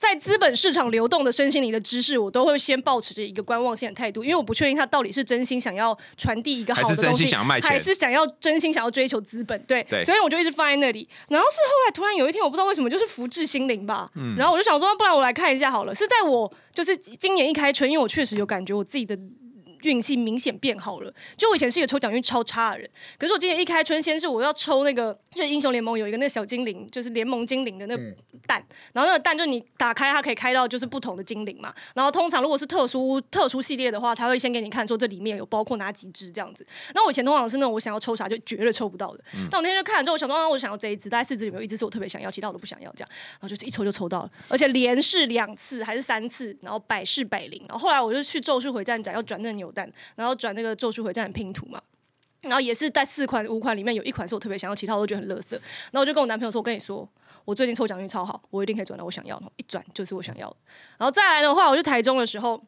[0.03, 11.07] 在资本市场流动的身心灵的知识，我都会先保持着一个观望性的态度，因为我不确定他到底是真心想要传递一个好的还是真东西，心想要卖钱还是想要真心想要追求资本，对，对所以我就一直放在那里。
[11.29, 15.95] 然后是后来突然有一天，我不知道为什么，就是福至心灵吧，嗯然后我就想说，不然我来看一下好了。
[15.95, 19.17] 是在我就是今年一开春，因为我确实有感觉我自己的。
[19.83, 28.03] 运气明显变好了，就我以前是一个抽奖运超差的人，可是我今年一开春，先是我要抽那个，就是英雄联盟有一个那个小精灵，就是联盟精灵的那个
[28.45, 36.65] 蛋，然后那个蛋就你打开它可以开到就是不同的精灵嘛，然后通常如果是特殊特殊系列的话，它会先给你看说这里面有包括哪几只这样子。
[36.93, 51.81] 那我以前通常是那种我想要抽啥就绝对抽不到的，但我那天就看了之后，我想说啊，我想要这一只，大概四只里面有一只是我特别想要，其他我都不想要这样，然后就是一抽就抽到了，而且连试两次还是三次，然后百试百灵，然后后来我就去咒术回战展要转那个扭蛋，然后转那个咒术回战的拼图嘛。
[52.41, 55.53] 然后也是在四款五款里面有一款是我特别想要，其他我都觉得很垃圾。
[55.53, 57.09] 然后我就跟我男朋友说：“我跟你说，
[57.45, 59.51] 我最近抽奖运超好，我一定可以转到我想要的。
[59.55, 60.55] 一转就是我想要的。
[60.97, 62.63] 然后再来的话，我去台中的时候。”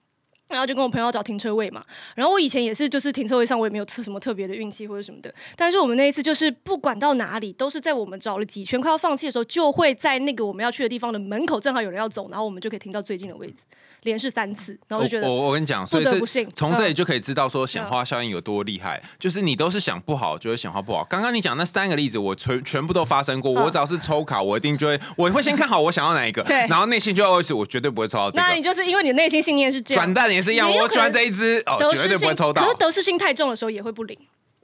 [0.49, 1.83] 然后就跟我朋友找停车位嘛，
[2.15, 13.63] 然后我以前也是，就是停车位上我也没有特什么特别的运气或者什么的，但是我们那一次就是不管到哪里，都是在我们找了几圈快要放弃的时候，就会在那个我们要去的地方的门口正好有人要走，然后我们就可以停到最近的位置，
[14.03, 19.01] 连试三次，然后就觉得我我我跟你讲，所以这不信从这里嗯就可以知道说显化效应有多厉害。
[19.17, 21.03] 就是你都是想不好，就会显化不好。
[21.05, 23.51] 刚刚你讲那三个例子，我全全部都发生过。
[23.53, 28.41] 嗯我只要是抽卡，我一定就会，我会先看好我想要哪一个， 对然后内心就会是我绝对不会抽到这个。
[28.41, 32.75] 那你就是因为你的内心信念是这样转，蛋也是一样，我转你有可能这一只哦，绝对不会抽到可是。
[32.77, 34.17] 得失心太重的时候也会不灵。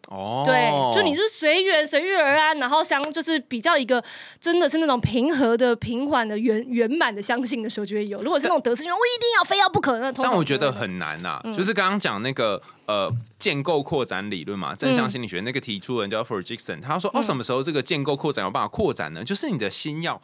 [0.09, 4.03] 哦，对，就你是随缘随遇而安，然后相就是比较一个
[4.41, 8.21] 真的是那种平和的、平缓的、圆圆满的相信的时候就会有。
[8.21, 19.23] 如果是那种得失心，我一定要非要不可，那通但我觉得很难呐、嗯就是刚刚讲那个呃建构扩展理论嘛，正向心理学那个提出人叫 Ferguson，他说嗯哦，什么时候这个建构扩展有办法扩展呢？
[19.23, 20.21] 就是你的心要。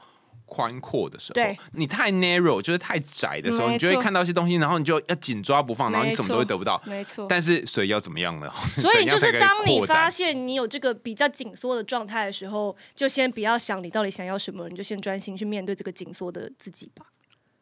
[0.47, 6.81] 宽阔的时候对，你太 narrow 就是太窄的时候，你就会看到一些东西，然后你就要紧抓不放，然后你什么都会得不到。
[6.85, 7.27] 没错。
[7.29, 8.51] 但是所以要怎么样呢？
[8.75, 17.05] 所以 就是当你发现你有这个比较紧缩的状态的时候，就先不要想你到底想要什么，你就先专心去面对这个紧缩的自己吧。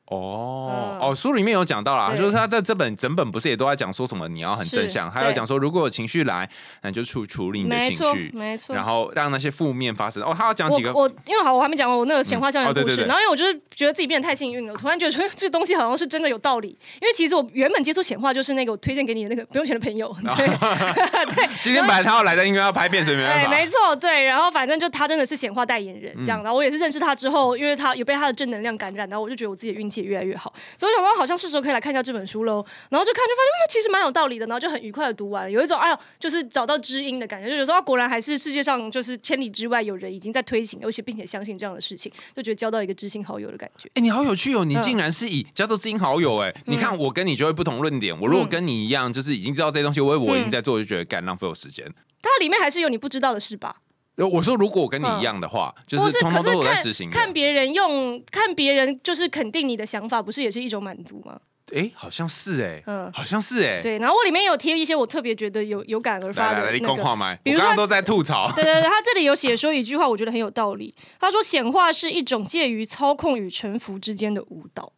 [0.07, 6.47] 哦、嗯哦，书里面有讲到啦，就是他在这本整本不是也都在讲说什么你要很正向，还有讲说如果有情绪来，
[6.83, 8.75] 那你就处处理你的，情绪，没错。
[8.75, 10.21] 然后让那些负面发生。
[10.21, 12.83] 哦，他要讲几个我我因为好，我还没讲完我那个显化效应的故事。
[12.83, 16.67] 嗯哦对对对然后因为我就是觉得自己变得太幸运了，我突然觉得说这个东西好像是真的有道理。
[17.01, 20.45] 因为其实我原本接触显化就是那个我推荐给你的那个不用钱的朋友，对
[21.35, 21.47] 对。
[21.63, 23.49] 今天本来他要来的，因为要拍片，所以没办哎，法。
[23.49, 43.89] 没错，对，然后反正就他真的是显化代言人这样，然后我也是认识他之后，因为他有被他的正能量感染，然后我就觉得我自己的运气也越来越好，所以我想说好像是时候可以来看一下这本书喽，然后就看就发现嗯其实蛮有道理的，然后就很愉快的读完，有一种哎呦就是找到知音的感觉，就觉得说啊果然还是世界上就是千里之外有人已经在推行，而且并且相信这样的事情，就觉得交到一个知心好友的感觉。
[43.95, 44.65] 哎、你好有趣哦！
[44.65, 48.17] 你嗯竟然是以交到知心好友哎、你看我跟你就会不同论点。
[48.19, 51.85] 我如果跟你一样，就是已经知道这些东西，我我已经在做，就觉得干浪费我时间。
[52.21, 53.77] 它里面还是有你不知道的事吧？
[54.17, 57.15] 呃我说如果我跟你一样的话，就是，通通都在实行的。
[57.17, 61.39] 看别人用，看别人就是肯定你的想法，不是也是一种满足吗？
[61.73, 63.81] 哎，好像是哎，嗯好像是哎。
[63.81, 67.39] 对，然后我里面有贴一些我特别觉得有有感而发来来来，你的那个。
[67.43, 68.51] 比如说刚刚都在吐槽。
[68.55, 70.93] 对对对，他这里有写说一句话，我觉得很有道理。
[71.19, 74.93] 他说：“显化是一种介于操控与臣服之间的舞蹈。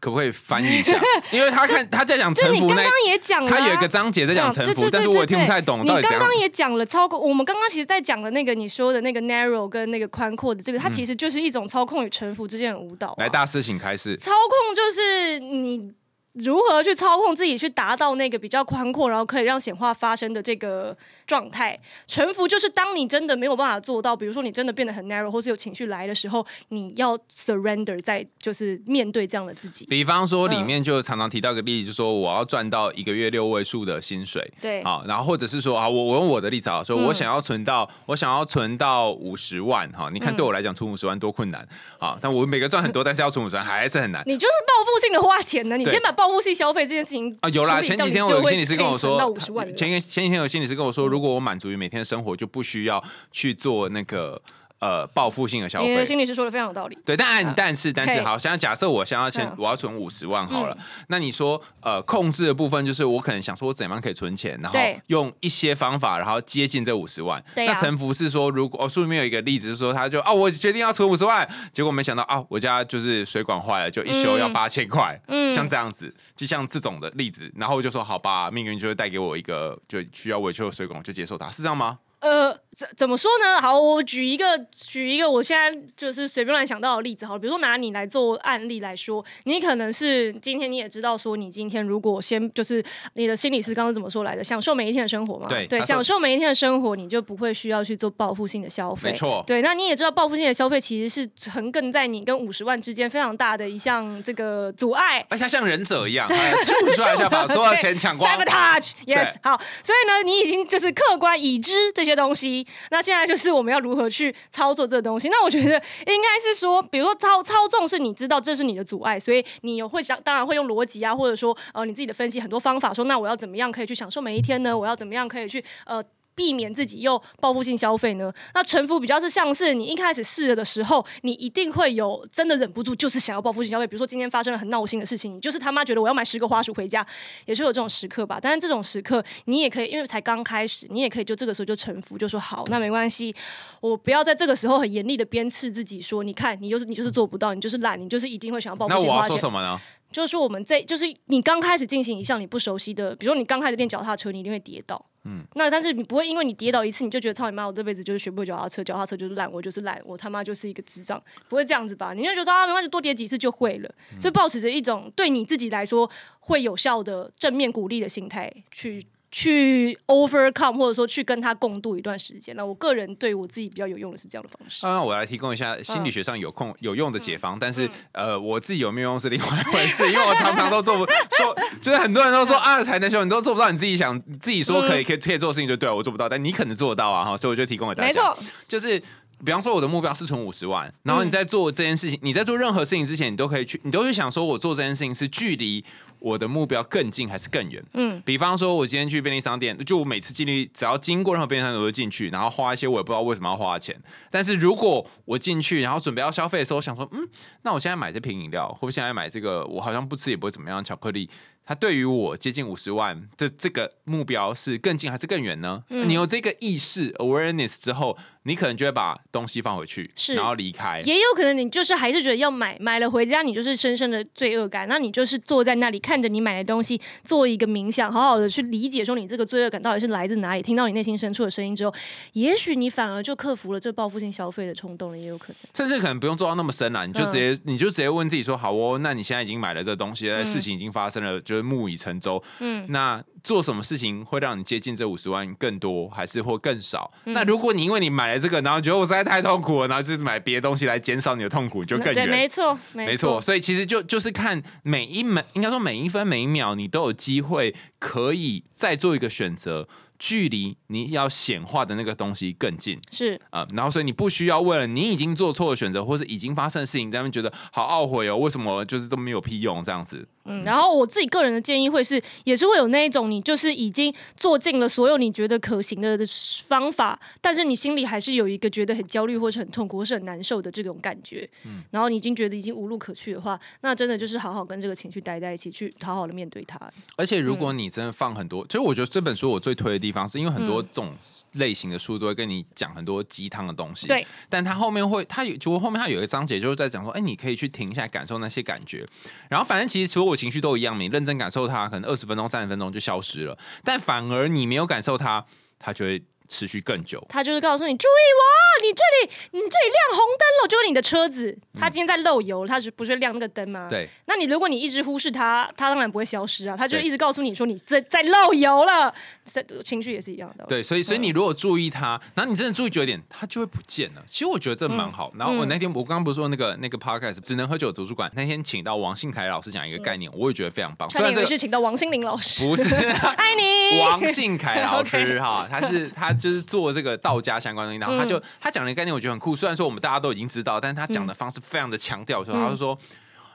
[0.00, 0.98] 可不可以翻译一下？
[1.30, 6.36] 因为他看他在讲”这臣服那你刚刚，也讲了啊、他有一个章节在讲臣服，嗯对对但是我也听不太懂到底你刚刚。
[6.36, 13.14] 也讲了操控，我们刚刚其实在讲的那个你说的那个 narrow 跟那个宽阔的这个，它其实就是一种操控与臣服之间的舞蹈、啊。
[13.18, 14.16] 来，大师请开始。
[14.16, 15.92] 操控就是你
[16.32, 21.78] 如何去操控自己，去达到那个比较宽阔，然后可以让显化发生的这个状态。
[22.06, 29.86] 臣服就是当你真的没有办法做到，比如说你真的变得很 narrow，或是有情绪来的时候，你要 surrender，在就是面对这样的自己。
[29.86, 41.66] 比方说，里嗯面就常常提到一个例子，就说我要赚到一个月六位数的薪水，对，好，然后或者是说啊，我我用我的例子啊，说嗯我想要存到，我想要存到五十万，哈，你看对我来讲存五十万多困难
[41.98, 45.76] 啊，但我每个赚很多，但是要存五十万还是很难你就是报复性的花钱呢。
[45.76, 47.48] 你先把报复性消费这件事情啊。
[47.50, 54.40] 有啦，前几天我有心理师跟我说可以存到五十万，前一前几天有心理师跟我说，如果我满足于每天的生活，就不需要去做那个
[54.82, 55.88] 呃报复性的消费。
[55.88, 56.02] 你的。
[56.04, 56.98] 心理师说的非常有道理。
[57.06, 59.54] 对，但但是但是好，现在假设我想要先嗯。
[59.56, 67.42] 我要存五十万好了，那你说呃控制的部分就是我可能想说我怎样可以存钱，然后用一些方法，然后接近这五十万。
[67.54, 75.52] 那沉浮是说，如果哦书里面有一个例子是说，他就啊我决定要存五十万，结果没想到啊我家就是水管坏了，就一修要嗯八千块，嗯。
[75.52, 81.98] 像这样子，就像这种的例子，然后我就说好吧，命运就会带给我一个就需要维修的水管，我就接受它，是这样吗？
[82.22, 83.60] 呃，怎怎么说呢？
[83.60, 92.80] 好，我举一个举一个我现在就是随便乱想到的例子，好了，比如说拿你来做案例来说，你可能是今天你也知道说，你今天如果先就是
[93.14, 108.30] 你的心理师刚刚怎么说来的，享受每一天的生活嘛，对，对享受每一天的生活，你就不会需要去做报复性的消费，没错对，那你也知道报复性的消费其实是横亘在你跟五十万之间非常大的一项这个阻碍，而且他像忍者一样， 出来一下把所有的钱抢光。
[108.38, 115.28] Sabotage，yes，对好，所以呢，你已经就是客观已知这些东西，那现在就是我们要如何去操作这个东西。
[115.28, 124.76] 那我觉得应该是说，比如说操操纵是你知道这是你的阻碍，所以你有会想，当然会用逻辑啊，或者说呃你自己的分析很多方法，说那我要怎么样可以去享受每一天呢？
[124.76, 126.02] 我要怎么样可以去呃。
[126.34, 128.32] 避免自己又报复性消费呢？
[128.54, 133.86] 那臣服比较是像是你一开始试了的时候，你一定会有真的忍不住，就是想要报复性消费。
[133.86, 137.06] 比如说今天发生了很闹心的事情，你就是他妈觉得我要买十个花束回家，
[137.46, 138.38] 也是有这种时刻吧。
[138.40, 143.34] 但是这种时刻，你也可以，因为才刚开始，你也可以就这个时候就臣服，就说好，那没关系，
[143.80, 149.28] 我不要在这个时候很严厉的鞭笞自己，说你看你就是你就是做不到，你就是懒，你就是一定会想要报复我要性花钱。
[149.30, 149.80] 说什么呢？
[150.12, 155.04] 就是说我们这就是你刚开始进行一项你不熟悉的，比如说你刚开始练脚踏车，你一定会跌倒。
[155.24, 162.12] 嗯，那但是你不会因为你跌倒一次，你就觉得操你妈，我这辈子就是学不会脚踏车，脚踏车就是烂，我就是烂，我他妈就是一个智障，不会这样子吧？
[162.12, 169.06] 你就觉得啊，没关系，多跌几次就会了，所以保持着一种对你自己来说会有效的正面鼓励的心态去。
[169.32, 174.86] 去 overcome 或者说去跟他共度一段时间，那我个人对我自己比较有用的是这样的方式。
[174.86, 188.08] 那我来提供一下心理学上有空有用的解方，但是呃，我自己有没有用是另外一回事，因为我常常都做不说，就是很多人都说啊，才能修，你都做不到，你自己想自己说可以可以可以做的事情就对了，我做不到，但你可能做得到啊哈，所以我就提供给大家。
[188.08, 189.02] 没错，就是。
[189.44, 195.84] 比方说，我的目标是存五十万，然后你在做这件事情，你在做任何事情之前，你都可以去，你都会想说，我做这件事情是距离
[196.22, 197.82] 我的目标更近还是更远？
[197.94, 204.00] 嗯，比方说，我今天去便利商店，就我每次进去，只要经过任何便利商店，我就进去，然后花一些我也不知道为什么要花的钱。
[204.30, 207.28] 但是如果我进去，然后准备要消费的时候，我想说，嗯，
[207.62, 211.28] 那我现在买这瓶饮料，或者现在买这个，我好像不吃也不会怎么样，巧克力。
[211.64, 215.84] 它对于我接近五十万的这个目标是更近还是更远呢？
[215.90, 220.98] 嗯你有这个意识 awareness 之后，你可能就会把东西放回去，是然后离开。
[221.04, 231.94] 也有可能你就是还是觉得要买，买了回家你就是深深的罪恶感，那你就是坐在那里看着你买的东西，做一个冥想，好好的去理解说你这个罪恶感到底是来自哪里，听到你内心深处的声音之后，
[232.32, 235.56] 也许你反而就克服了这报复性消费的冲动了，也有可能。
[235.74, 242.42] 甚至可能不用做到那么深了，你就直接、你就直接问自己说：好哦，那你现在已经买了这东西，事情已经发生了，就是木已成舟。
[242.60, 247.12] 嗯，那做什么事情会让你接近这五十万更多，还是或更少？
[247.24, 252.28] 那如果你因为你买了这个，然后觉得我实在太痛苦了，然后就是买别的东西来减少你的痛苦，就更，远。
[252.28, 270.26] 没错，没没错，所以其实就就是看每一每应该说每一分每一秒，你都有机会可以再做一个选择，距离你要显化的那个东西更近是啊、然后所以你不需要为了你已经做错的选择，或是已经发生的事情，在那边觉得好懊悔哦，为什么就是都没有屁用这样子。
[270.44, 276.18] 嗯，然后我自己个人的建议会是，也是会有那一种，你就是已经做尽了所有你觉得可行的
[276.66, 286.78] 方法，但是你心里还是有一个觉得很焦虑或者很痛苦或是很难受的这种感觉，嗯，然后你已经觉得已经无路可去的话，那真的就是好好跟这个情绪待在一起，去好好的面对它。
[287.16, 291.14] 而且如果你真的放很多，其实我觉得这本书我最推的地方，是因为很多这种
[291.52, 299.06] 类型的书都会跟你讲很多鸡汤的东西，对，但他后面会，他有就后面他有一个章节就是在讲说，哎，你可以去停下来感受那些感觉，
[299.48, 305.44] 然后反正其实所情绪都一样，你认真感受它，可能二十分钟、三十分钟就消失了，但反而你没有感受它，
[305.78, 306.22] 它就会。
[306.52, 313.86] 持续更久，他就是告诉你注意我，你这里你这里亮红灯了，就是你的车子，它今天在漏油，它是不是亮那个灯吗？
[313.88, 319.12] 对，那你如果你一直忽视它，它当然不会消失啊，他就一直告诉你说你在在漏油了，
[319.44, 320.64] 这情绪也是一样的。
[320.68, 324.22] 对，所以所以你如果注意它，然后你真的注意久一点，它就会不见了。
[324.26, 325.32] 其实我觉得这蛮好。
[325.38, 331.08] 然后我那天我刚刚不是说那个那个 podcast 只能喝酒图书馆那天请到王信凯老师讲一个概念，我也觉得非常棒。
[331.08, 332.94] 虽然这是请到王心凌老师，不是
[333.36, 337.12] 爱你王信凯老师哈，他是他就是做这个。
[337.22, 339.54] 道家相关东西，然后他就他讲的概念，我觉得很酷。
[339.54, 342.98] 虽然说我们大家都已经知道，但是他讲的方式非常的强调，说他就说，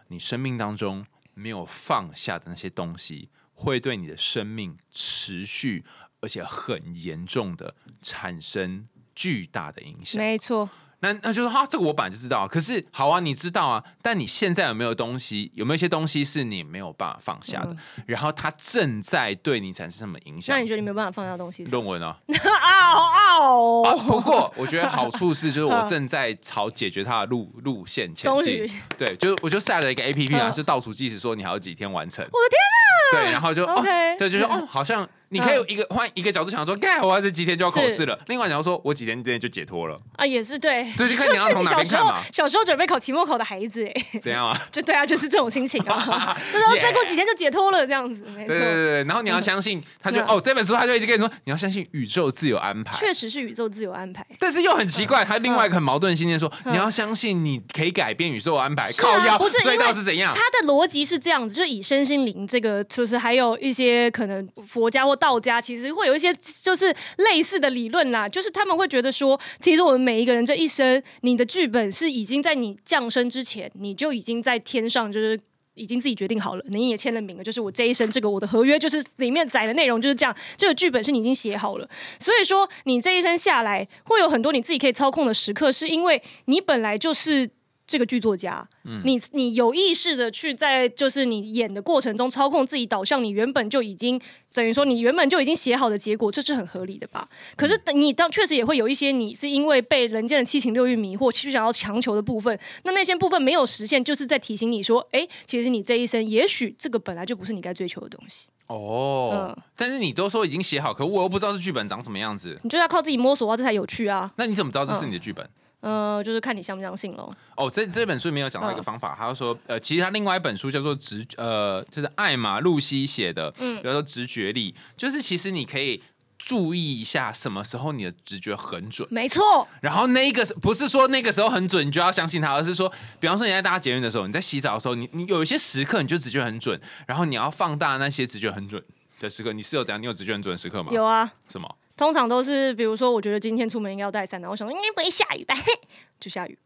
[0.07, 5.83] 你生命当中没有放下的那些东西，会对你的生命持续
[6.21, 10.21] 而且很严重的产生巨大的影响。
[10.21, 10.69] 没错。
[10.99, 12.47] 那那就是哈，这个我本来就知道。
[12.47, 15.51] 可是好啊，你知道啊，但你现在有没有东西？
[15.53, 17.75] 有没有一些东西是你没有办法放下的？
[18.07, 20.55] 然后它正在对你产生什么影响？
[20.55, 21.63] 那你觉得你没有办法放下东西？
[21.65, 22.17] 论文啊？
[22.27, 24.03] 啊哦！
[24.07, 28.67] 不过我觉得好处是，就是我正在朝解决它的路路线前进。
[28.97, 32.25] 对，就是我就下了一个 A P P 啊，就倒数计时，说你还有几天完成。
[32.25, 33.23] 我的天哪！
[33.23, 35.07] 对，然后就 OK，对，就是哦，好像。
[35.29, 38.17] 你可以一个换一个角度想说，盖我这几天就要考试了。
[38.27, 40.91] 另外，你要说我几天之内就解脱了啊，也是对。
[40.95, 42.21] 这就是看你要从哪边看嘛。
[42.31, 44.59] 小时候准备考期末考的孩子，哎，怎样啊？
[44.71, 46.37] 就对啊，就是这种心情啊。
[46.51, 48.21] 就说再过几天就解脱了，这样子。
[48.35, 52.97] 对对对，然后你要相信，他就哦，这本书他就一直跟你说，你要相信宇宙自有安排。
[52.97, 58.91] 确实是宇宙自有安排，但是又很奇怪，他另外一个很矛盾信念说，你要相信你可以改变宇宙安排。
[58.93, 60.33] 靠腰不是隧道是怎样？
[60.33, 65.87] 他的逻辑是这样子，就以身心灵这个，就是还有一些可能佛家或道家，其实。
[65.97, 75.39] 会有一些就是类似的理论啦，就是他们会觉得说，其实我们每一个人这一生，你的剧本是已经在你降生之前，你就已经在天上，就是
[75.73, 87.49] 已经自己决定好了，你也签了名了，就是我这一生这个我的合约就是里面载的内容就是这样，这个剧本是你已经写好了，所以说你这一生下来会有很多你自己可以操控的时刻，是因为你本来就是。
[87.87, 94.19] 这个剧作家，嗯你你有意识的去在就是你演的过程中操控自己导向，你原本就已经
[94.53, 97.27] 等于说你原本就已经写好的结果，这是很合理的吧？
[97.55, 108.49] 可是你当确实也会有一些你是因为被人间的七情六欲迷惑，其实想要强求的部分，那那些部分没有实现，就是在提醒你说，哎，其实你这一生也许这个本来就不是你该追求的东西。
[108.67, 114.33] 哦，但是你都说已经写好，可我又不知道这剧本长什么样子，你就要靠自己摸索啊，这才有趣啊。
[114.35, 115.49] 那你怎么知道这是你的剧本？
[115.87, 117.31] 呃，就是看你相不相信喽。
[117.55, 126.03] 哦，这这本书里面有讲到一个方法，他说，呃，其实他另外一本书叫做直，呃，就是艾玛露西写的，嗯，比如说直觉力，就是其实你可以
[126.37, 129.65] 注意一下什么时候你的直觉很准，没错。
[129.79, 138.83] 然后那个不是说那个时候很准，你就要相信他，而是说，比方说你在大家捷运的时候，你在洗澡的时候，你你有一些时刻你就直觉很准，然后你要放大那些直觉很准
[139.21, 139.53] 的时刻。
[139.53, 140.01] 你是有怎样？
[140.01, 140.91] 你有直觉很准的时刻吗？
[140.91, 141.31] 有啊。
[141.47, 141.75] 什么？
[141.97, 145.55] 通常都是，比如说，我觉得今天出门应该要带伞的，我想说应该不会下雨吧，
[146.19, 146.57] 就下雨。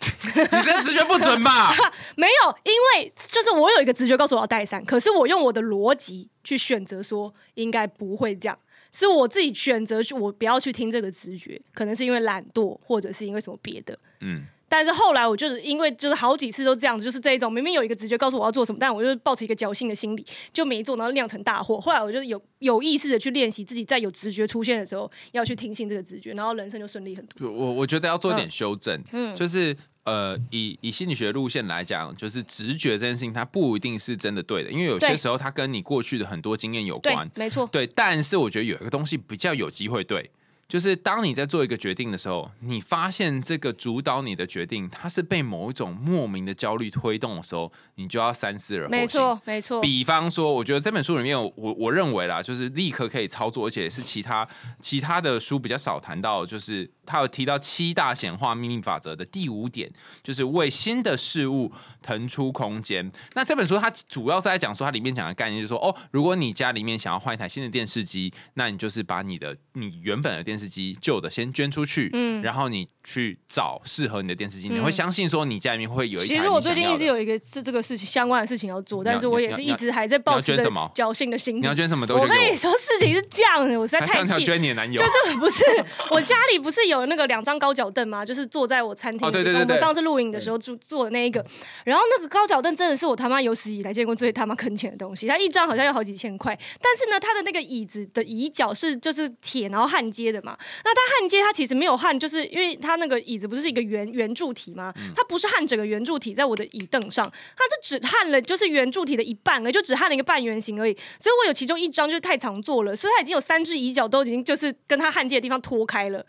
[0.00, 1.72] 你这直觉不准吧？
[2.16, 8.58] 没有，因为就是我有一个直觉告诉我要带伞，可是我用我的逻辑去选择说应该不会这样，
[8.90, 14.46] 是我自己选择去，我不要去听这个直觉，可能是因为懒惰，或者是因为什么别的，嗯。
[14.70, 21.80] 但是后来我就是因为就是好几次都这样子，就是这一种明明有一个直觉告诉我要做什么，但我就是抱持一个侥幸的心理就没做，然后酿成大祸。
[21.80, 27.50] 后来我就有有意识的去练习自己，在有直觉出现的时候要去听信这个直觉，然后人生就顺利很多。
[27.50, 37.84] 我我觉得要做一点修正，嗯，就是呃，以以心理学路线来讲，就是直觉这件事情它不一定是真的对的，因为有些时候它跟你过去的很多经验有关，没错，对。
[37.88, 40.30] 但是我觉得有一个东西比较有机会对。
[40.70, 49.00] 就是当你在做一个决定的时候，你发现这个主导你的决定，它是被某一种莫名的焦虑推动的时候，你就要三思而后行。
[49.00, 49.80] 没错，没错。
[49.80, 54.46] 比方说，我觉得这本书里面，我我认为啦，就是立刻可以操作，而且是其他
[54.80, 56.88] 其他的书比较少谈到，就是。
[57.10, 59.90] 他有提到七大显化秘密法则的第五点，
[60.22, 63.10] 就是为新的事物腾出空间。
[63.34, 76.34] 那这本书它主要是在讲说，它里面讲的概念就是说，哦，如果你家里面想要换一台新的电视机，那你就是把你的你原本的电视机旧的先捐出去，嗯，然后你去找适合你的电视机，你会相信说你家里面会有一台。
[76.34, 80.56] 其实我最近一直有一个是这个事情相关的事情要做，但是我也是一直还在抱着
[80.94, 81.60] 侥幸的心。
[81.60, 82.06] 你要捐什么？
[82.10, 84.44] 我跟你说，事情是这样的，我实在太气。
[84.44, 85.00] 捐你的男友？
[85.00, 85.64] 就是不是
[86.10, 88.24] 我家里不是有那个两张高脚凳嘛？
[88.24, 91.44] 就是坐在我餐厅，对对对，我们上次录影的时候坐坐的那一个。
[91.84, 96.58] 然后那个高脚凳真的是我他妈有史以来见过最他妈坑钱的东西，它一张好像要好几千块。
[96.80, 100.56] 但是呢，它的那个椅子的椅脚是就是铁，然后焊接的嘛。
[100.84, 104.92] 那它焊接它其实没有焊，就是因为它那个椅子不是一个圆圆柱体吗？
[105.14, 107.24] 它不是焊整个圆柱体在我的椅凳上，
[107.56, 110.96] 它就只焊了就是圆柱体的一半，而就只焊了一个半圆形而已。
[111.18, 116.24] 所以我有其中一张就是太常坐了，所以它已经有三只椅脚都已经就是跟它焊接的地方脱开了。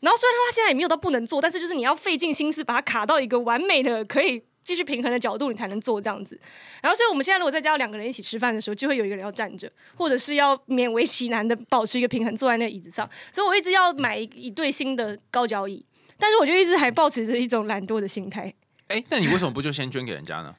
[0.00, 4.42] 然后虽然他现在也没有到不能坐，但是就是你要费尽心思把它卡到一个完美的可以。
[4.64, 6.40] 继续平衡的角度，你才能做这样子。
[6.80, 13.06] 然后，所以我们现在如果在家两个人一起吃饭的时候，就会有一个人要站着，或者是要勉为其难的保持一个平衡，坐在那个椅子上。
[13.30, 15.84] 所以我一直要买一对新的高脚椅，
[16.18, 18.54] 但是我就一直还保持着一种懒惰的心态。
[18.88, 20.54] 哎，那你为什么不就先捐给人家呢？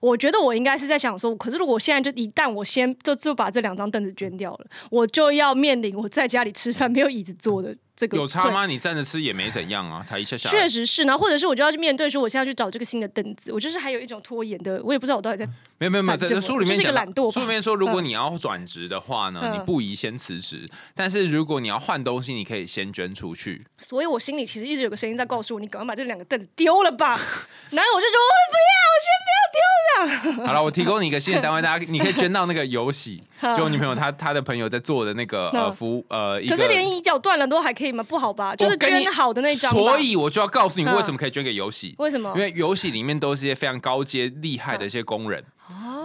[0.00, 7.74] 我觉得我应该是在想说，可是如果我现在就一旦我先就就把这两张凳子捐掉了，我就要面临我在家里吃饭没有椅子坐的。
[7.96, 8.64] 这个有差吗？
[8.64, 10.48] 你站着吃也没怎样啊，才一下下。
[10.48, 15.50] 确实是，然后或者是我就要去面对说，我现在去找这个新的凳子，我就是还有一种拖延的，我也不知道我到底在。
[15.78, 16.92] 没有没有没有，在书里面讲，
[17.30, 23.64] 书里面说，如果你要转职的话呢，你不宜先辞职，但是如果你要换东西，你可以先捐出去。
[23.78, 27.10] 所以我心里其实一直有个声音在告诉我，你赶快把这两个凳子丢了吧。
[27.70, 30.46] 然后我就说，我不要，我先不要丢这样。
[30.48, 33.22] 好了，我提供你一个新的单位，大家你可以捐到那个游戏，
[33.56, 38.02] 就我女朋友她她的朋友在做的那个呃服呃，可是连椅脚断了都还可以吗？
[38.02, 38.56] 不好吧？
[38.56, 41.94] 就是捐好的那张，所以我就要告诉你为什么可以捐给游戏？
[41.98, 42.32] 为什么？
[42.34, 45.44] 因为游戏里面都是一些非常高阶厉害的一些工人，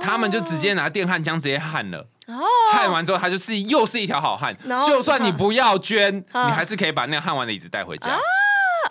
[0.02, 2.08] 他们就直接拿电焊枪直接焊了，
[2.74, 4.56] 焊完之后，他就是又是一条好汉。
[4.86, 8.20] 就算你不要捐，你还是可以把那个焊完的椅子带回家。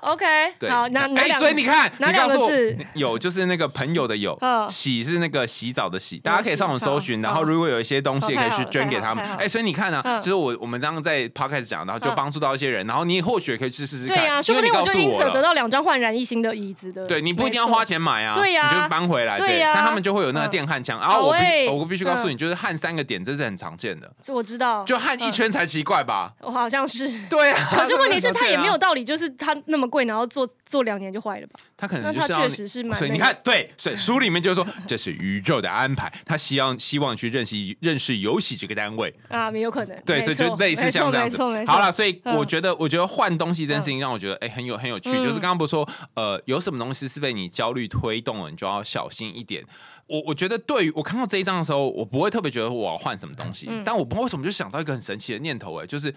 [0.00, 0.24] OK，
[0.68, 2.76] 好，哪哪所以你看，哪两个字？
[2.94, 4.38] 有就是那个朋友的有，
[4.68, 7.20] 洗是那个洗澡的洗，大家可以上网搜寻。
[7.22, 9.24] 然后如果有一些东西也可以去捐给他们。
[9.38, 14.16] 哎，所以你看呢，就是我我们这样在 Podcast 讲，然后就帮助到一些人，然后你或许可以去试试看。
[14.16, 17.06] 对呀，说不定我就因此得到两张焕然一新的椅子的。
[17.06, 19.38] 对你不一定要花钱买啊，对呀，你就搬回来。
[19.38, 20.98] 对呀，但他们就会有那个电焊枪。
[20.98, 24.10] 然后我必我必须告诉你，就是焊三个点，这是很常见的。
[24.22, 26.32] 这我知道，就焊一圈才奇怪吧？
[26.40, 27.08] 我好像是。
[27.28, 30.48] 对啊，可是问题是，他也没有道理，就是他那么贵，然后做。
[30.64, 31.60] 做两年就坏了吧？
[31.76, 32.98] 他可能就是确实是蛮。
[32.98, 36.10] 所以你看，对，所以书里面就是说，这是宇宙的安排。
[36.24, 40.02] 他希望希望去认识认识游戏这个单位啊，没有可能。
[40.06, 41.36] 对，所以就类似像这样子。
[41.66, 45.10] 好了，所以我觉得，我觉得换东西这件事情让我觉得，哎，很有很有趣。
[45.12, 49.62] 就是刚刚不是说，呃，有什么东西是被你焦虑推动了，你就要小心一点。
[50.06, 56.14] 我我觉得，对于我看到这一章的时候，我不会特别觉得我要换什么东西，但我不知道为什么就想到一个很神奇的念头，哎，就是。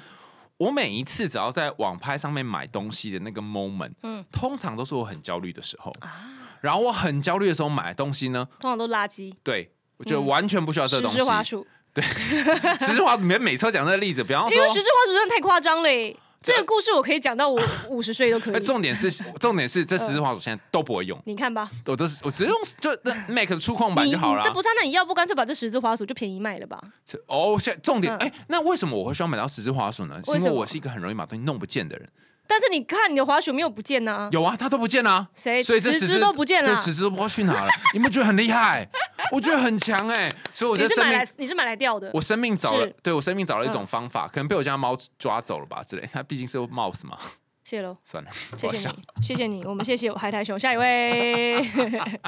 [0.57, 6.31] 我每一次只要在网拍上面买东西的那个 moment，嗯，通常都是我很焦虑的时候啊。
[6.61, 9.33] 然后我很焦虑的时候买东西呢，通常都垃圾。
[9.43, 11.17] 对，我觉得完全不需要这东西。
[11.17, 16.17] 十之花束，对，十之花你们每次讲这个例子，比方说，因为十之花束真的太夸张嘞。
[16.45, 18.63] 这个故事我可以讲到我 五十岁都可以。
[18.63, 21.19] 重点是，重点是这十字滑鼠现在都不会用。
[21.25, 24.43] 你看吧，我都是我只用就那 Mac 的触控板就好了。
[24.43, 26.79] 这不差，那你要不干脆把这十字滑鼠就便宜卖了吧？
[27.27, 30.21] 哦，现重点哎，那为什么我会需要买到十字滑鼠呢？
[30.23, 32.07] 是因为我是一个很容易把东西弄不见的人。
[32.47, 34.29] 但是你看你的滑鼠没有不见呢？
[34.31, 35.27] 有啊，它都不见了。
[35.35, 35.61] 谁？
[35.61, 36.69] 所以这十只都不见了。
[36.69, 37.69] 对，十只都不知道去哪了。
[37.93, 38.87] 你们觉得很厉害？
[39.31, 40.31] 我觉得很强哎。
[40.53, 42.09] 所以我觉得生命，你是买来钓的。
[42.13, 46.07] 我生命找了，对我生命找了一种方法，可能被我家猫抓走了吧之类。
[46.11, 47.17] 它毕竟是 mouse 嘛。
[47.65, 51.59] 谢喽，算了，谢谢你，谢谢你，我们谢谢海苔熊，下一位。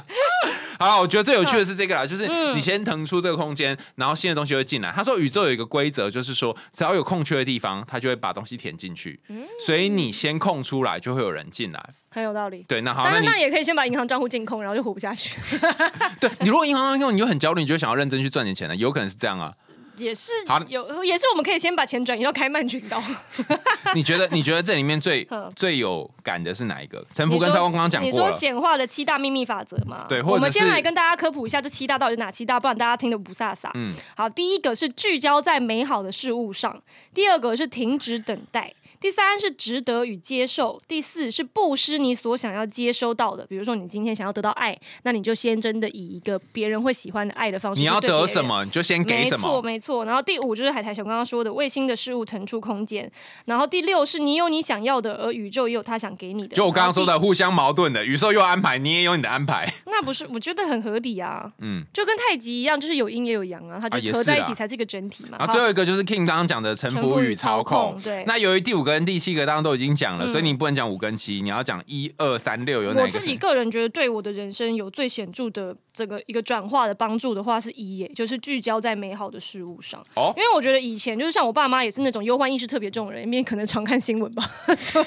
[0.80, 4.92] 好了，我觉得最有趣的是这个啦，就是你先腾出这个空间，然后新的东西会进来。
[4.92, 9.20] 他说宇宙有一个规则，就是说只要有空缺的地方，他就会把东西填进去。
[9.64, 12.66] 所以你先空出来，就会有人进来，很有道理。
[12.68, 15.38] 对，那好，那那也可以先把银行账户净空，然后就活不下去。
[16.20, 19.54] 对你如果银行账户你就很焦虑，你就想要认真去赚点钱了，有可能是这样啊。
[19.98, 20.32] 也是
[20.68, 23.02] 有，也是我们可以先把钱转移到开曼群岛。
[23.94, 24.28] 你觉得？
[24.32, 27.06] 你觉得这里面最最有感的是哪一个？
[27.14, 30.06] 陈福跟赵光刚刚讲过，你说显化的七大秘密法则嘛？
[30.08, 33.70] 对，我们先来跟大家科普一下这七大到底是哪七大，不然大家听得不飒飒。
[33.74, 36.82] 嗯，好，第一个是聚焦在美好的事物上，
[37.14, 38.74] 第二个是停止等待。
[39.00, 43.46] 第三是值得与接受，第四是布施你所想要接收到的。
[43.46, 47.80] 比如说，你今天想要得到爱，那你就先真的以一个别人会喜欢的爱的方式。
[47.80, 49.48] 你要得什么，你就先给什么。
[49.48, 50.06] 没错，没错。
[50.06, 53.12] 然后第五就是海苔熊刚刚说的，为新的事物腾出空间。
[53.46, 56.56] 然后第六是你有你想要的，而宇宙也有他想给你的。
[56.56, 59.72] 就我刚刚说的，互相矛盾的，宇宙又安排，你也有你的安排。
[59.86, 65.38] 那不是我觉得很合理啊，嗯，就跟太极一样，就是有阴也有阳啊，它就合在一起才是一个整体嘛。
[65.38, 68.00] 然后最后一个就是 King 刚刚讲的臣服与操控。
[68.04, 68.24] 对。
[68.26, 73.08] 那由于第五个跟第七个刚刚都已经讲了，嗯所以你不能讲五跟七，你要讲一二三六有哪我？
[73.08, 80.04] 自己个人觉得对我的人生有最显著的这个一个转化的帮助的话是一耶，就是聚焦在美好的事物上。
[80.16, 85.06] 哦因为我觉得以前就是像我爸妈也是那种忧患意识特别重的人，因为可能常看新闻吧， 所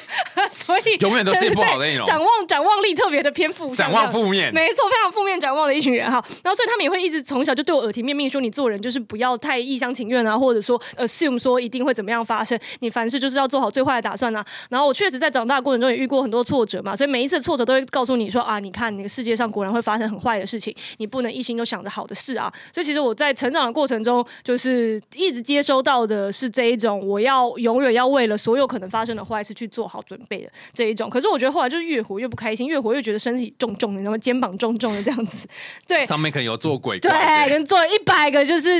[0.51, 4.53] 所以永远都是不好的内容展望展望力特别的偏负向，展望负面。
[4.53, 6.23] 没错，非常负面展望的一群人哈。
[6.43, 14.45] 然后所以他们也会一直从小就对我耳提面命说，你做人就是不要太一厢情愿啊，或者说 assume 说一定会怎么样发生，你凡事就是要做好最坏的打算啊。
[14.69, 22.53] 然后我确实在长大的过程中也遇过很多挫折嘛，所以每一次挫折都会告诉你说啊，你看那个世界上果然会发生很坏的事情，你不能一心都想着好的事啊。
[22.73, 31.09] 所以其实我在成长的过程中，就是一直接收到的是这一种，我要永远要为了所有可能发生的坏事去做好准备的这一种。
[31.11, 35.49] 可是我觉得后来就是越活越不开心，越活越觉得身体重重的，然后肩膀重重的这样子。
[35.87, 38.71] 对，上面可能有做鬼对，怪，跟做一百个就是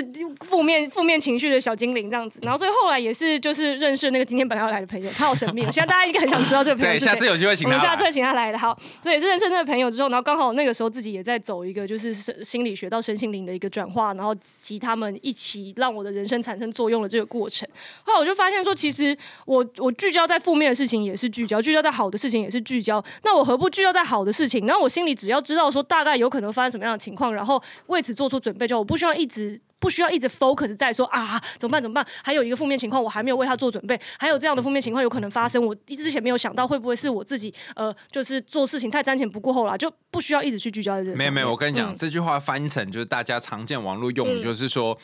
[0.41, 7.13] 负面负面情绪的小精灵这样子，然后所以后来也是就是认识那个今天本来要来的朋友，他好神秘哦， 现在大家应该很想知道这个朋友对，是谁。
[7.13, 7.71] 下次有机会请他。
[7.71, 8.59] 我们下次会请他来的。
[8.59, 17.69] 好，所以也是认识那个朋友之后，然后刚好那个时候自己也在走一个就是身心理学到身心灵的一个转化，然后及他们一起让我的人生产生作用的这个过程。
[18.03, 19.17] 后来我就发现说，其实
[19.47, 23.03] 我我聚焦在负面的事情也是聚焦，聚焦在好的事情也是聚焦。
[23.23, 24.67] 那我何不聚焦在好的事情？
[24.67, 28.81] 然后我心里只要知道说大概有可能发生什么样的情况，然后为此做出准备就好。
[28.81, 29.61] 我不需要一直。
[29.81, 32.07] 不需要一直 focus 在说啊怎么办怎么办？
[32.23, 41.17] 还有一个负面情况我还没有为他做准备，还有这样的负面情况有可能发生，我之前没有想到会不会是我自己呃就是做事情太瞻前不顾后了，就不需要一直去聚焦在这。
[41.17, 44.97] 没有没有，我跟你讲，嗯这句话翻成就是大家常见网络用语，嗯就是说。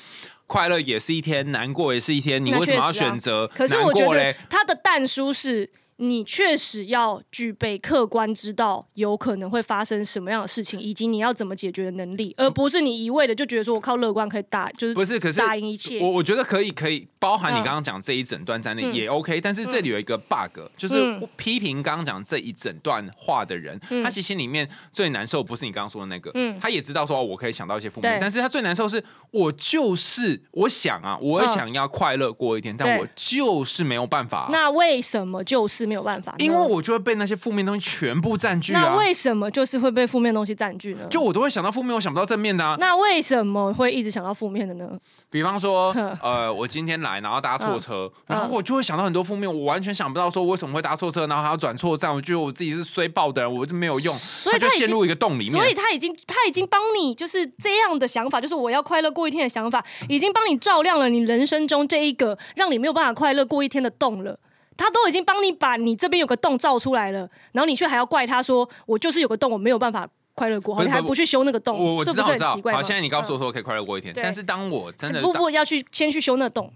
[0.49, 2.47] 快乐也是一天，难过也是一天。
[2.47, 4.33] 你那为什么要选择可是难我觉得？
[4.49, 5.69] 他的淡书是。
[5.99, 15.99] 你确实要具备客观知道有可能会发生什么样的事情，以及你要怎么解决的能力，而不是你一味的就觉得说我靠乐观可以打，就是不是，可是打赢一切。
[16.01, 36.35] 我我觉得可以，可以包含你嗯刚刚讲这一整段在内嗯也 OK，但是这里有一个 bug，就是嗯批评刚刚讲这一整段话的人，嗯他其实心里面最难受不是你刚刚说的那个嗯，他也知道说哦我可以想到一些负面，但是他最难受是我就是我想啊，我想要快乐过一天，但我就是没有办法啊，那为什么就是没有办法？
[36.39, 38.97] 因为我就会被那些负面东西全部占据那啊。
[38.97, 41.07] 为什么就是会被负面东西占据呢？
[41.09, 42.77] 就我都会想到负面，我想不到正面的啊。
[42.81, 44.91] 那为什么会一直想到负面的呢？
[45.31, 55.77] 比方说，呃，我今天来，然后搭错车，嗯然后我就会想到很多负面，我完全想不到说为什么会搭错车，然后还要转错站，我觉得我自己是衰爆的人，我就没有用，所以他已经陷入一个洞里面所以。
[55.77, 64.37] 他已经他已经帮你就是这样的想法，就是我要快乐过一天的想法，已经帮你照亮了你人生中这一个让你没有办法快乐过一天的洞了。
[64.77, 72.73] 他都已经帮你把你这边有个洞造出来了，然后你却还要怪他说我就是有个洞，我没有办法快乐过，你还不去修那个洞，我我这不知道，我知道是很奇怪。
[72.73, 76.73] 好，现在你告诉我嗯说我可以快乐过一天，对但是当我真的不不要去先去修那洞。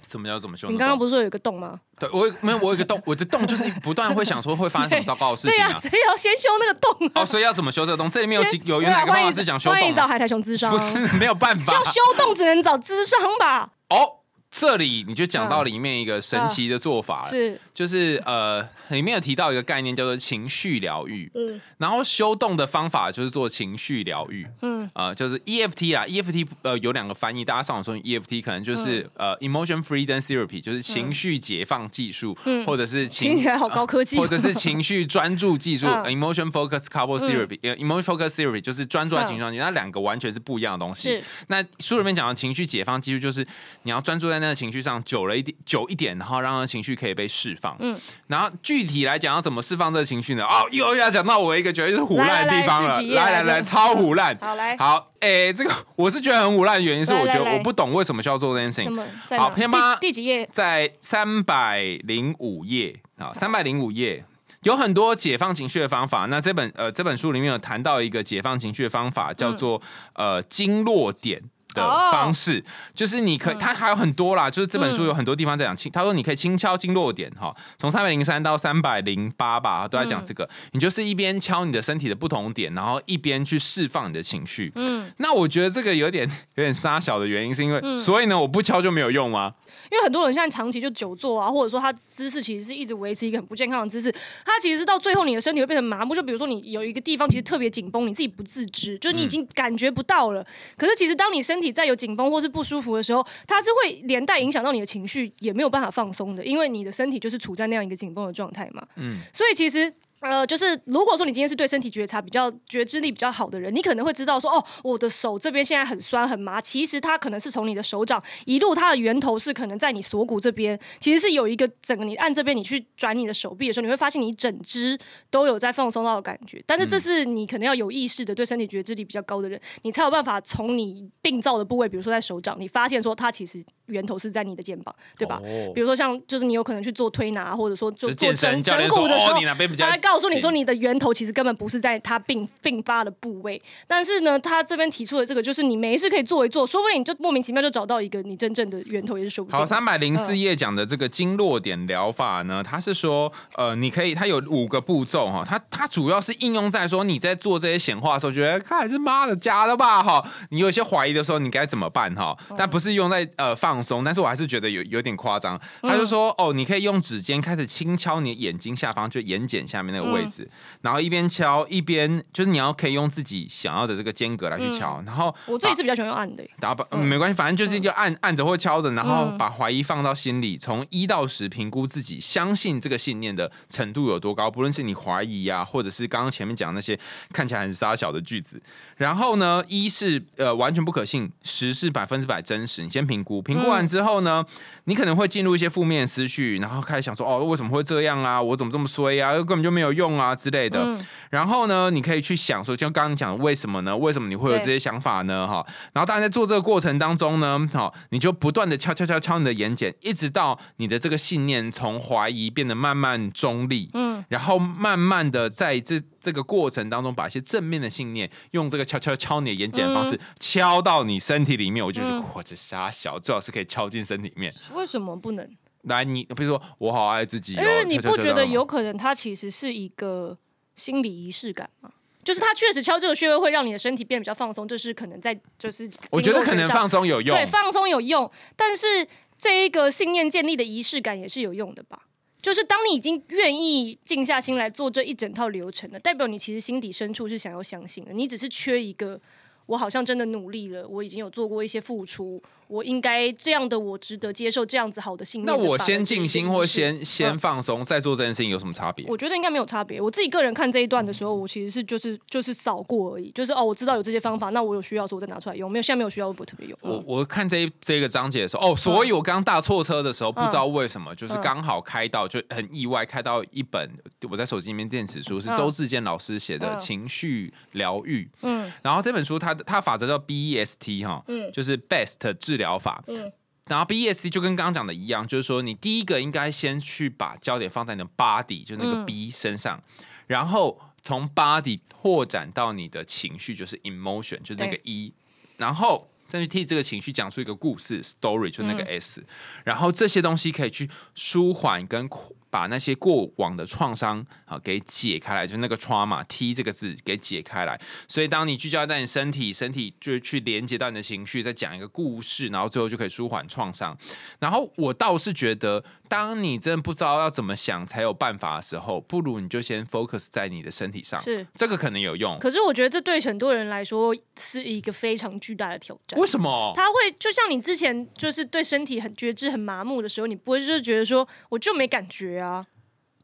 [0.00, 0.70] 什么叫怎么修？
[0.70, 1.78] 你刚刚不是说有一个洞吗？
[2.00, 5.80] 对我没有，我有个洞， 我的洞就是不断会想说会发生什么糟糕的事对呀、情啊。
[5.80, 7.22] 所以要先修那个洞啊。
[7.22, 8.10] 哦，所以要怎么修这个洞？
[8.10, 9.80] 这里面有有有哪个方法是讲修洞吗？
[9.80, 13.70] 欢迎找海苔熊智商，不是没有办法要修洞只能找智商吧？
[13.90, 14.17] 哦。
[14.50, 21.60] 这里你就讲到里面一个神奇的做法了，是，就是呃，里面有提到一个概念叫做情绪疗愈，嗯。
[21.76, 24.90] 然后修动的方法就是做情绪疗愈，嗯。
[24.94, 29.28] 呃，就是 EFT 啊，EFT 呃有两个翻译，大家上网搜 EFT 可能就是、嗯。
[29.28, 32.66] 呃 Emotion Freedom Therapy，就是情绪解放技术，嗯。
[32.66, 34.16] 或者是情听起来好高科技。
[34.16, 36.04] 哦或者是情绪专注技术、 嗯。
[36.06, 41.10] Emotion Focus Couple Therapy，、呃 Emotion Focus Therapy 就是专注在情绪上，那两个完全是不一样的东西。
[41.10, 41.22] 是。
[41.48, 43.46] 那书里面讲的情绪解放技术，就是
[43.82, 47.76] 你要专注在那个情绪上久了一点，久一点，然后让那个情绪可以被释放。
[47.80, 50.44] 嗯嗯，然后具体来讲，要怎么释放这个情绪呢？
[50.44, 53.00] 哦，又要讲到我一个觉得是胡烂的地方了。
[53.00, 54.36] 来来来超胡烂。
[54.40, 59.38] 好来，好，诶，这个我是觉得很胡烂的原因是，我觉得我不懂为什么需要做这件事情。
[59.38, 60.48] 好先帮他第第几页？
[60.52, 64.24] 在三百零五页啊，三百零五页
[64.64, 66.26] 有很多解放情绪的方法。
[66.26, 69.80] 那这本呃这本书里面有谈到一个解放情绪的方法，叫做、
[70.14, 71.42] 呃经络点。
[71.74, 72.64] 的哦方式
[72.94, 80.48] 就是你可以，它还有很多啦，就是这本书有很多地方在讲轻，他说你可以轻敲经络点哈，从三百零三到三百零八吧，都在讲这个。
[80.72, 84.72] 你就是一边敲你的身体的不同点，然后一边去释放你的情绪。
[84.76, 89.54] 嗯，那我觉得这个有点有点撒小的原因，是因为、所以呢，我不敲就没有用吗？
[89.90, 94.10] 因为很多人现在长期就久坐啊，或者说他姿势其实是一直维持一个很不健康的姿势，
[94.44, 96.14] 他其实是到最后你的身体会变成麻木。
[96.14, 100.42] 就比如说你有一个地方其实特别紧绷，你自己不自知，就是你已经感觉不到了。
[100.76, 108.86] 可是其实当你身身体在有紧绷或是不舒服的时候，它是会连带影响到你的情绪，也没有办法放松的，因为你的身体就是处在那样一个紧绷的状态嘛。
[108.94, 109.92] 嗯，所以其实。
[110.20, 124.98] 呃，就是如果说你今天是对身体觉察比较觉知力比较好的人，你可能会知道说，哦，我的手这边现在很酸很麻，其实它可能是从你的手掌一路，它的源头是可能在你锁骨这边，其实是有一个整个你按这边你去转你的手臂的时候，你会发现你整只
[125.30, 126.62] 都有在放松到的感觉。
[126.66, 135.40] 但是这是你可能要有意识的对身体觉知力比较高的人，你才有办法从你病灶的部位，比如说在手掌，你发现说它其实源头是在你的肩膀，对吧？
[135.74, 139.40] 比如说像就是你有可能去做推拿，或者说做健身整骨的时候，
[139.78, 149.58] 他告诉你说你的源头其实根本不是在它并并发的部位，但是呢，他这边提出的这个就是你没事可以做一做，说不定你就莫名其妙就找到一个你真正的源头也是说不定。
[149.60, 162.36] 好，三百零四页讲的这个经络点疗法呢，它是说呃，你可以它有五个步骤哈，它它主要是应用在说你在做这些显化的时候，觉得看是妈的假的吧哈，你有一些怀疑的时候，你该怎么办哈？
[162.56, 165.60] 但不是用在呃放松，但是我还是觉得有有点夸张。
[165.82, 170.48] 他就说哦，你可以用指尖开始轻敲你眼睛下方，就眼睑下面那个位置。
[170.82, 175.02] 然后一边敲一边，就是你要可以用自己想要的这个间隔来去敲。
[175.04, 184.50] 然后我自己是比较喜欢用按的，然后把没关系，反正就是就按按着或敲着，然后把怀疑放到心里，从一到十评估自己相信这个信念的程度有多高。
[184.50, 186.98] 不论是你怀疑啊，或者是刚刚前面讲那些
[187.32, 188.60] 看起来很沙小的句子。
[188.96, 192.82] 然后呢，一是呃完全不可信，十是百分之百真实。
[192.82, 194.44] 你先评估，评估完之后呢，
[194.84, 198.40] 你可能会进入一些负面思绪，然后开始想说哦，为什么会这样啊？
[198.42, 199.32] 我怎么这么衰啊？
[199.34, 200.98] 根本就没有用啊之类的。
[201.30, 203.96] 然后呢，你可以去想说，就刚刚讲为什么呢？
[203.96, 205.46] 为什么你会有这些想法呢？
[205.46, 221.84] 哈，然后大家在做这个过程当中呢，哈，你就不断的敲敲敲敲你的眼睑，一直到你的这个信念从怀疑变得慢慢中立，嗯，然后慢慢的在这这个过程当中，把一些正面的信念用这个敲敲敲你的眼睑的方式敲到你身体里面。
[221.84, 224.52] 我就是我这傻小，最好是可以敲进身体里面。
[224.74, 225.46] 为什么不能？
[225.82, 230.38] 来，你比如说我好爱自己，因为你不觉得有可能它其实是一个。
[230.78, 231.90] 心理仪式感吗，
[232.22, 239.04] 就是它确实敲这个穴位会让你的身体变得比较放松，这是可能在就是我觉得可能放松有用，对，放松有用，但是
[239.36, 242.02] 这一个信念建立的仪式感也是有用的吧？
[242.40, 249.20] 就是当你已经愿意静下心来做这一整套流程了，代表你其实心底深处是想要相信的，你只是缺一个，
[249.68, 252.42] 我好像真的努力了，我已经有做过一些付出。
[252.66, 255.46] 我应该这样的，我值得接受这样子好的信念。
[255.46, 259.06] 那我先静心或先先放松，再做这件事情有什么差别？
[259.08, 259.98] 我觉得应该没有差别。
[259.98, 265.70] 我自己个人看这一段的时候，我其实是就是就是扫过而已，就是哦，我知道有这些方法，那我有需要的时候我再拿出来用。
[265.70, 266.78] 没有，现在没有需要，我不特别用。
[266.82, 273.90] 我我看这这个章节的时候，哦，所以我刚搭错车的时候，不知道为什么，就是刚好开到，就很意外开到一本
[274.30, 278.28] 我在手机里面电子书，是周志健老师写的情绪疗愈。
[278.42, 282.58] 嗯，然后这本书它它法则叫 B E S T 哈，嗯，就是 Best 治。
[282.58, 283.32] 疗法，嗯，
[283.68, 289.80] 然后 BEST 就跟刚刚讲的一样，就是说你第一个应该先去把焦点放在你的 body，就那个 B 身上，
[290.26, 295.12] 然后从 body 拓展到你的情绪，就是 emotion，就是那个 E，
[295.56, 299.24] 然后再去替这个情绪讲出一个故事 story，就那个 S，
[299.62, 302.10] 然后这些东西可以去舒缓跟。
[302.50, 307.80] 把那些过往的创伤啊给解开来，就那个 trauma T 这个字给解开来。
[308.08, 313.96] 所以当你聚焦在你身体，身体就去连接到你的情绪，再讲一个故事，然后最后就可以舒缓创伤。
[314.38, 322.38] 然后我倒是觉得，当你真的不知道要怎么想才有办法的时候，不如你就先 focus 在你的身体上，是这个可能有用。
[322.38, 326.18] 可是我觉得这对很多人来说是一个非常巨大的挑战。
[326.18, 326.72] 为什么？
[326.74, 332.37] 他会就像你之前就是对身体很觉知、很麻木的时候，你不会就是觉得说我就没感觉。
[332.38, 332.64] 啊，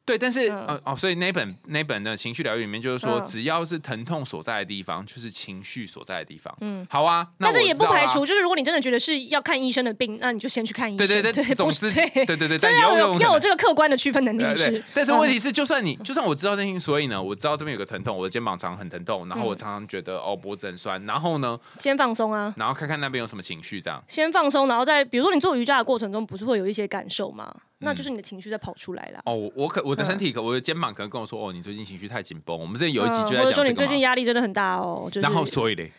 [0.04, 6.54] 对，但是呃哦，所以那本那本的情绪疗愈里面就是说，只要是疼痛所在的地方，就是情绪所在的地方。
[6.60, 11.06] 嗯，好啊，但是也不排除，就是如果你真的觉得是要看医生的病，那你就先去看医生。
[11.06, 14.84] 对对对，总之对对对，但要有要有这个客观的区分能力是。
[14.92, 27.54] 但是问题是，就算你就算我知道这些，所以呢，我知道这边有个疼痛，我的肩膀常常很疼痛，然后我常常觉得哦脖子很酸，然后呢，先放松啊，然后看看那边有什么情绪，这样先放松，然后在比如说你做瑜伽的过程中，不是会有一些感受吗？
[27.80, 29.20] 那就是你的情绪在跑出来了。
[29.26, 32.58] 哦，我可我的身体可我的肩膀可能跟我说，哦，你最近情绪太紧绷。
[32.58, 35.10] 我们之前有一集就在讲说你最近压力真的很大哦。
[35.20, 35.90] 然后所以嘞，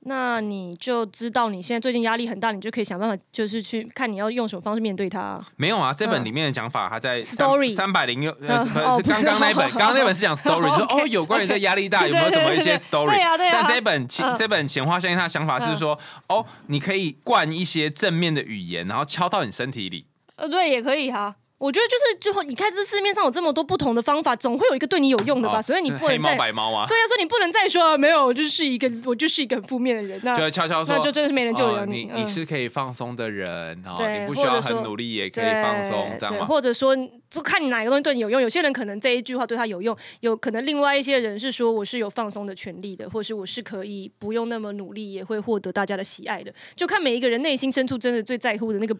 [0.00, 5.40] 那你就知道你现在最近压力很大，你就可以想办法，就是去看你要用什么方式面对它。
[5.56, 13.06] 没有啊，这本里面的讲法，它在 story 三百零六， 呃，是刚刚那本，刚刚那本是讲 story，就说哦，有关于这压力大 有没有什么一些 story？
[13.12, 13.60] 对啊，对啊。
[13.62, 20.06] 但这本前这本钱花相信他的想法是说，哦，你可以灌一些正面的语言，然后敲到你身体里。
[20.40, 21.36] 呃，对，也可以哈。
[21.58, 25.58] 我觉得就是最后，你看这市面上有这么多不同的方法，总会有一个对你有用的吧？
[25.58, 36.46] 哦所以你不能再白猫啊，对啊，所以你不能再说没有，我就是一个我就是一个很负面的人，那就会悄悄说，那就真的是没人救你嗯你是可以放松的人，哦，对你不需要很努力也可以放松，这样？
[36.46, 36.96] 或者说
[37.28, 48.96] 不看你哪个东西对你有用，有些人可能这一句话对他有用，有可能另外一些人是说我是有放松的权利的，或是我是可以不用那么努力也会获得大家的喜爱的，就看每一个人内心深处真的最在乎的那个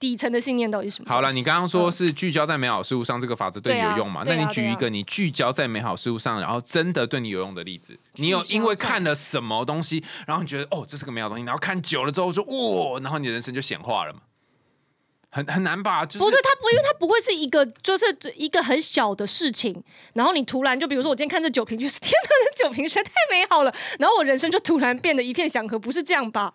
[0.00, 1.10] 底层的信念到底是什么。
[1.10, 4.24] 好了，你刚刚说是聚焦在美好事物上，这个法则对你有用嘛？
[4.24, 7.98] 对啊那你举一个你聚焦在美好事物上，然后真的对你有用的例子。
[8.14, 14.20] 你有因为看了什么东西，然后你觉得哦这是个美好东西，然后看久了之后就哇，然后你的人生就显化了嘛？
[15.30, 16.06] 很很难吧？
[16.06, 26.54] 就是不是它不，因为它不会是一个，就是一个很小的事情，然后你突然就比如说我今天看这酒瓶，就是天哪，这酒瓶实在太美好了，然后我人生就突然变得一片祥和，不是这样吧？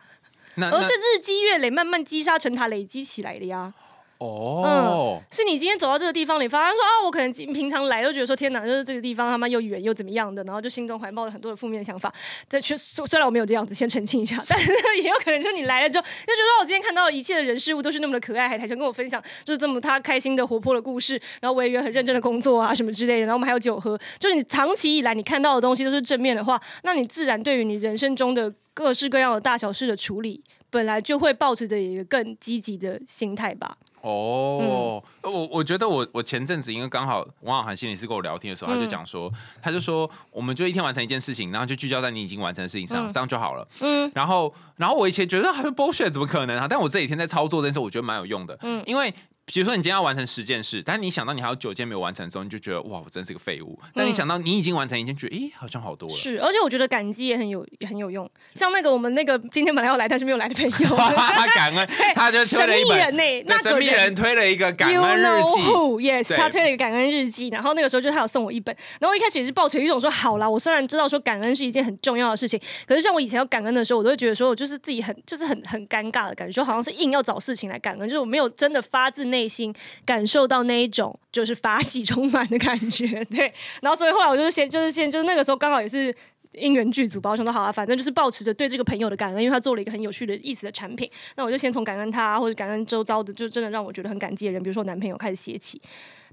[0.56, 3.74] 那而是日积月累，慢慢积沙成塔，累积起来的呀。
[4.20, 12.14] 哦，是你今天走到这个地方，你发现说啊，我可能平常来都觉得说天哪，就是这个地方他妈又远又怎么样的，然后就心中怀抱了很多的负面想法。
[12.48, 30.44] 这确虽虽然我没有这样子，先澄清一下，但是也有可能就你来了之后，就觉得哦我今天看到一切的人事物都是那么的可爱，还还想跟我分享，就是这么他开心的活泼的故事，然后我也很认真的工作啊什么之类的，然后我们还有酒喝，就是你长期以来你看到的东西都是正面的话，那你自然对于你人生中的各式各样的大小事的处理。
[30.70, 33.78] 本来就会保持着一个更积极的心态吧。
[34.02, 43.68] 哦，我我觉得我我前阵子因为刚好王小涵心理师跟我聊天的时候，他就讲说，他就说我们就一天完成一件事情，然后就聚焦在你已经完成的事情上，这样就好了。
[43.82, 46.68] 嗯，然后然后我以前觉得还是 bullshit，怎么可能啊？
[46.68, 48.58] 但我这几天在操作这件事，我觉得蛮有用的。
[48.64, 49.14] 嗯，因为。
[49.46, 53.78] 比如说你今天要完成十件事，但是你想到你还有九件没有完成的时候，你就觉得哇，我真是个废物。
[53.94, 56.16] 但你想到你已经完成一件，觉得诶，好像好多了。
[56.16, 58.30] 是，而且我觉得感激也很有也很有用。
[58.56, 65.62] 像那个我们那个今天本来要来但是没有来的朋友，他感恩，他就推神秘了一本，人呢、对，那神秘人推了一个感恩日 know 记。
[65.62, 79.74] who？Yes，他推了一个感恩日记，然后那个时候就他有送我一本，然后我一开始也是抱持一种说好啦，我虽然知道说感恩是一件很重要的事情，可是像我以前要感恩的时候，我都会觉得说我就是自己很就是很很尴尬的感觉，就好像是硬要找事情来感恩，就是我没有真的发自内心
[80.06, 86.14] 感受到那一种就是法喜充满的感觉，对，然后所以后来我就先就是先就是那个时候刚好也是。
[86.56, 95.82] 因缘剧组吧，我想说好啊，反正就是保持着对这个朋友的感恩，因为他做了一个很有趣的意思的产品，那我就先从感恩他或者感恩周遭的，就真的让我觉得很感激的人，比如说男朋友开始写起，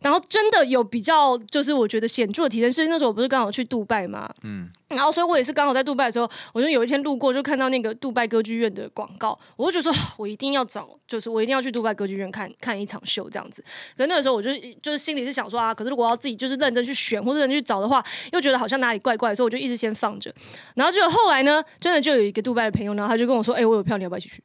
[0.01, 13.63] 然后真的有比较，就是我觉得显著的提升是那时候我不是刚好去杜拜嘛，嗯，然后所以我也是刚好在杜拜的时候，我就有一天路过就看到那个杜拜歌剧院的广告，我就觉得说我一定要找，就是我一定要去杜拜歌剧院看看一场秀这样子。
[13.97, 14.51] 可是那个时候我就
[14.83, 20.33] 就是心里是想说啊，可是如果要自己就是认真去选或者认真去找的话，又觉得好像哪里怪怪的，所以我就一直先放着。
[20.75, 24.43] 然后结果后来呢，真的就有一个杜拜的朋友，然后他就跟我说：“哎、我有票，你要不要一起去？”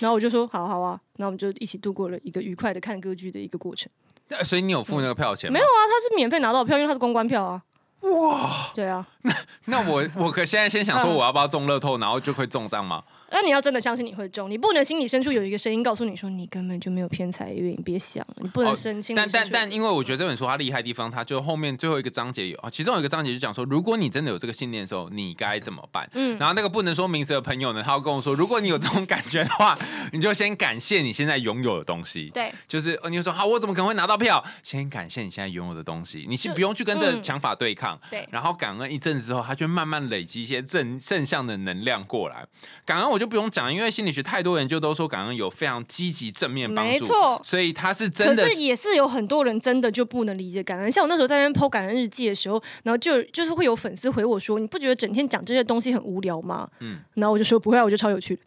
[0.00, 3.90] 然后我就说：“好好啊。”然后我们就一起度过了一个愉快的看歌剧的一个过程。
[4.38, 5.54] 呃所以你有付那个票钱吗？
[5.54, 7.60] 没有啊，他是免费拿到票，因为他是公关票啊。
[8.00, 9.32] 哇，对啊， 那
[9.66, 13.02] 那我我可现在先想说，嗯我要不要中乐透，然后就会中这样吗？
[13.30, 19.14] 那你要真的相信你会中，你不能心里深处有一个声音告诉你说你根本就没有偏财运，别想了，你不能哦生气。
[19.14, 26.08] 但但但，因为我觉得这本书它厉害的地方，它就后面最后一个章节有啊，其中有一个章节就讲说，如果你真的有这个信念的时候，你该怎么办？
[26.14, 29.78] 嗯，然后那个不能说名字的朋友呢，他要跟我说，如果你有这种感觉的话，
[30.12, 32.30] 你就先感谢你现在拥有的东西。
[32.34, 34.44] 对，就是呃你就说好，我怎么可能会拿到票？
[34.62, 37.98] 先感谢你现在拥有的东西，你先不用去跟这个嗯想法对抗。
[38.10, 42.44] 对然后感恩一阵子之后，它就慢慢累积一些正正向的能量过来。
[42.84, 50.90] 感恩我就不用讲，因为心理学太多研究都说感恩有非常积极正面帮助，没错所以它是真的可是也是有很多人真的就不能理解感恩。
[50.90, 58.40] 像我那时候在那边剖感恩日记的时候，然后就就是会有粉丝回我说：“你不觉得整天讲这些东西很无聊吗？”嗯，然后我就说：“不会啊，我觉得超有趣。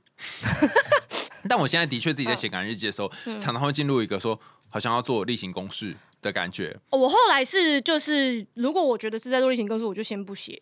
[1.47, 6.75] 但我现在的确自己在写感恩日记的时候，嗯常常会进入一个说好像要做例行公事的感觉。
[6.89, 10.61] 哦我后来是就是，如果我觉得是在做例行公事，我就先不写。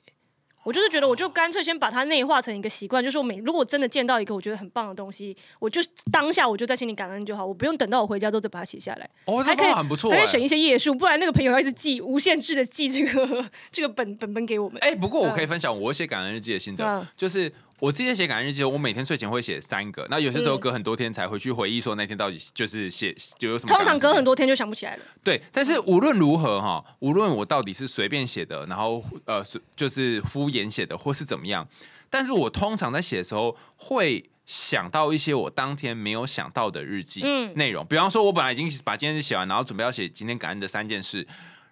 [0.64, 5.82] 我就是觉得，我就干脆先把它内化成一个习惯，就是我每如果真的见到一个我觉得很棒的东西，我就
[6.12, 9.10] 当下我就在心里感恩就好，我不用等到我回家之后再把它写下来。
[9.26, 14.78] 哦，这还可以方法很不错哎、还可以省一些页数，不然那个朋友要一直记无限制的记这个 这个本本本给我们。
[14.82, 17.52] 哎、不过我可以分享我写感恩日记的心得，嗯就是
[17.82, 23.84] 我自己在写感恩日记，我每天睡前会写三个，那有些时候嗯隔很多天才回去回忆说那天到底就是写就有什么通。
[23.84, 25.04] 常隔很多天就想不起来了。
[25.24, 29.44] 对，但是无论如何哈，无论我到底是随便写的，然后呃
[29.76, 31.68] 就是敷衍写的，或是怎么样，
[32.08, 41.26] 但是我通常在写的时候会想到一些我当天没有想到的日记嗯内容，比方说我本来已经把今天写完，然后准备要写今天感恩的三件事。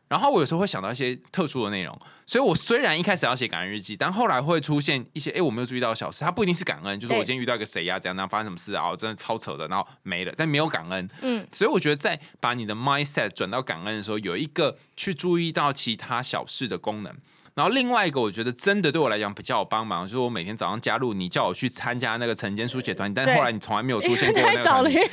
[0.10, 11.08] 然后我有时候会想到一些特殊的内容，所以我虽然一开始要写感恩日记，但后来会出现一些哎我没有注意到的小事，它不一定是感恩，就是我今天遇到一个谁呀、怎样，然后发生什么事啊，我真的超扯的，然后没了，但没有感恩。
[11.22, 17.16] 嗯，所以我觉得在把你的 mindset 转到感恩的时候，有一个去注意到其他小事的功能。
[17.56, 25.12] 然后另外一个，我觉得真的对我来讲比较有帮忙，就是我每天早上加入你叫我去参加那个晨间书写团体，但对后来你从来没有出现过那太 早了，个团体。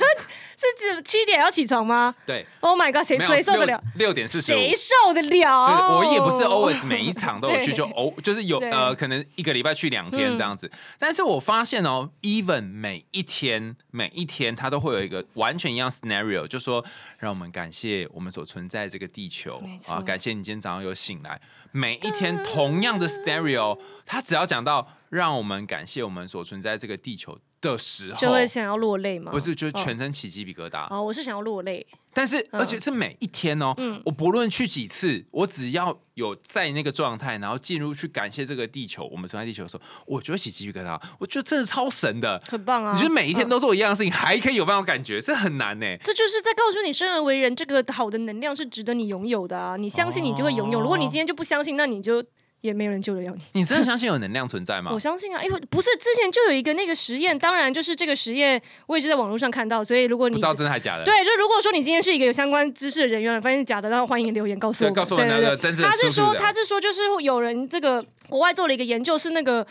[0.59, 3.83] 是指七点要起床吗对，？Oh my god，谁谁受得了？
[3.93, 4.59] 六六点四十五。
[4.59, 5.29] 谁受得了？
[5.29, 10.69] 对，我也不是 always 每一场都有去，就偶就是有呃，可能一个礼拜去两天这样子。
[10.97, 16.83] 但是我发现哦，even 每一天每一天，它都会有一个完全一样 scenario，就说
[17.19, 21.39] 让我们感谢我们所存在这个地球啊，感谢你今天早上有醒来。
[21.71, 29.31] 每一天同样的 scenario，他只要讲到让我们感谢我们所存在这个地球的时候，就会想要落泪吗？
[29.31, 30.87] 不是就是全身起鸡皮疙瘩。
[30.89, 31.85] 哦，我是想要落泪。
[32.13, 40.99] 但是，嗯而且是每一天哦，嗯我不论去几次，我只要有在那个状态，然后进入去感谢这个地球，我们存在地球的时候，我就会起鸡皮疙瘩。
[41.19, 42.41] 我觉得真的超神的。
[42.47, 42.91] 很棒啊！
[42.91, 45.85] 你觉得每一天嗯都做一样的事情，还可以有办法感觉，这很难呢。
[46.03, 49.77] 这就是在告诉你，生而为人，这个好的能量是值得你拥有的啊！
[49.77, 50.79] 你相信，你就会拥有。
[50.79, 52.23] 哦如果你今天就不相信，那你就
[52.61, 53.41] 也没有人救得了你。
[53.53, 54.99] 你真的相信有能量存在吗 我？
[54.99, 61.03] 相信啊，因为不是之前就有一个那个实验，当然就是这个实验，我也是在网络上看到，所以如果你不知道真的还假的？
[61.03, 64.91] 对，就如果说你今天是一个有相关知识的人员，发现是假的，那欢迎留言告诉我。
[64.91, 69.65] 告诉我那个真实的他是说，他是说，就是有人这个国外做了一个研究，是那个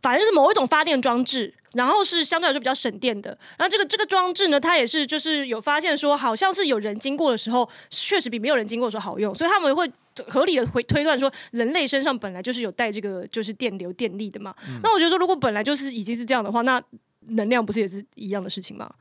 [0.00, 1.54] 反正就是某一种发电装置。
[1.74, 9.90] 然后是相对来说比较省电的，然后这个这个装置呢，它也是就是有发现说，好像是有人经过的时候，确实比没有人经过的时候好用，所以他们会
[10.28, 14.54] 合理的推推断说，人类身上本来就是有带这个就是电流电力的嘛。
[14.82, 16.82] 那我觉得说，如果本来就是已经是这样的话，那
[17.28, 18.92] 能量不是也是一样的事情吗？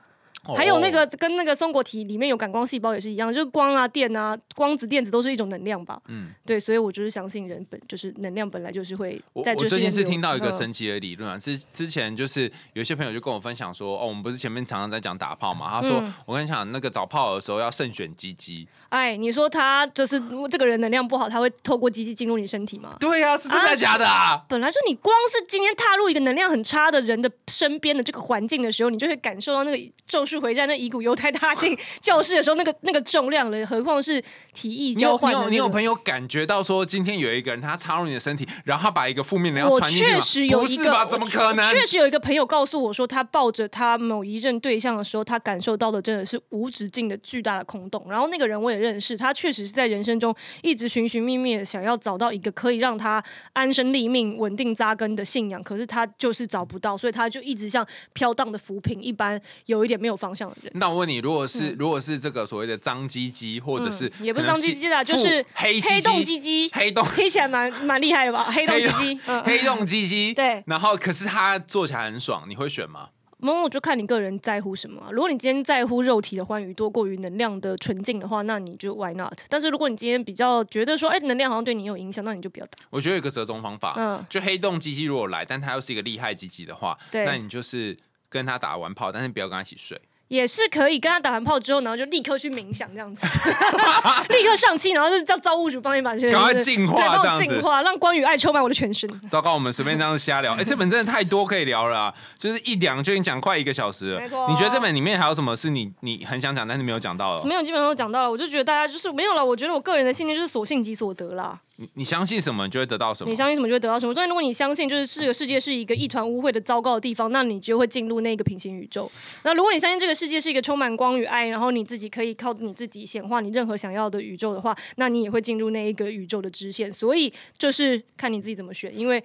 [0.46, 6.02] 哦还有那个跟那个松果体里面有感光细胞也是一样，就是光啊、电啊、光子、电子都是一种能量吧。
[6.08, 18.68] 嗯嗯，对，所以我就是相信人本就是能量本来就是会在我我最近是听到一个嗯神奇的理论啊，之之前就是有些朋友就跟我分享说，哦，我们不是前面常常在讲打炮嘛，他说、嗯我跟你讲，那个找炮的时候要慎选鸡鸡。
[18.90, 22.96] 哎，你说他就是这个人能量不好，他会透过机器进入你身体吗？
[23.00, 24.44] 对呀、是真的假的啊？
[24.50, 29.78] 本来就你光是今天踏入一个能量很差的人的身边的这个环境的时候，你就会感受到那个
[30.08, 34.22] 《咒术回战》那乙骨犹太大进 教室的时候那个那个重量了，何况是
[34.54, 40.16] 体液你有你交换的、那个有你有朋友感觉到说，今天有一个人他插入你的身体，然后他把一个负面能量传进去吗？
[40.16, 41.06] 确实有一个，不是吧？
[41.06, 41.72] 怎么可能？
[41.72, 48.06] 确实有一个朋友告诉我说，他抱着他某一任对象的时候，他感受到的真的是无止境的巨大的空洞。
[48.10, 53.24] 然后那个人我也认识，他确实是在人生中一直寻寻觅觅的想要找到一个可以让他
[53.54, 60.72] 安身立命、稳定扎根的信仰，可是他就是找不到，所以他就一直像飘荡的浮萍一般，有一点没有方向的人。
[60.76, 68.44] 那我问你，如果是、如果是这个所谓的脏鸡鸡，或者是、嗯也不是脏鸡鸡啦，就是黑黑洞鸡鸡鸡，黑洞听起来蛮蛮厉害的吧？
[68.44, 73.10] 黑洞鸡鸡， 嗯，黑洞鸡鸡，对 然后可是他做起来很爽，你会选吗？
[73.44, 79.34] 某某就看你个人在乎什么啊、如果你今天在乎肉体的欢愉多过于能量的纯净的话，那你就 why not？
[79.50, 82.74] 但是如果你今天比较觉得说，哎，能量好像对你有影响，那你就不要打。
[82.92, 87.98] 我觉得有一个折中方法，嗯就黑洞鸡鸡如果来，但它又是一个厉害鸡鸡的话，对那你就是
[88.30, 90.00] 跟他打完炮，但是不要跟他一起睡。
[90.32, 93.28] 也是可以跟他打完炮之后，然后就立刻去冥想这样子，
[94.30, 99.10] 立刻上气，然后就叫造物主帮你把这些赶快就是净化对，样子我净化，让关羽爱充满我的全身。
[99.28, 104.48] 糟糕，我们随便这样瞎聊，哎、这本真的太多可以聊了啊、就是一讲就已经讲快一个小时了没错。
[104.50, 107.46] 你觉得这本里面还有什么是你你很想讲但是没有讲到的？
[107.46, 108.32] 没有，基本上都讲到了。
[108.32, 109.44] 我就觉得大家就是没有了。
[109.44, 111.60] 我觉得我个人的信念就是所信即所得啦。
[111.78, 113.36] 你你相信什么，你就会得到什么你。
[113.36, 114.14] 相信什么就会得到什么。
[114.14, 119.12] 所以如果你相信就是这个世界是一个一团污秽的糟糕的地方，那你就会进入那个平行宇宙。
[119.44, 126.92] 那如果你相信这个世界是一个充满光与爱，然后你自己可以靠着你自己显化你任何想要的宇宙的话，那你也会进入那一个宇宙的支线。
[126.92, 129.24] 所以就是看你自己怎么选，因为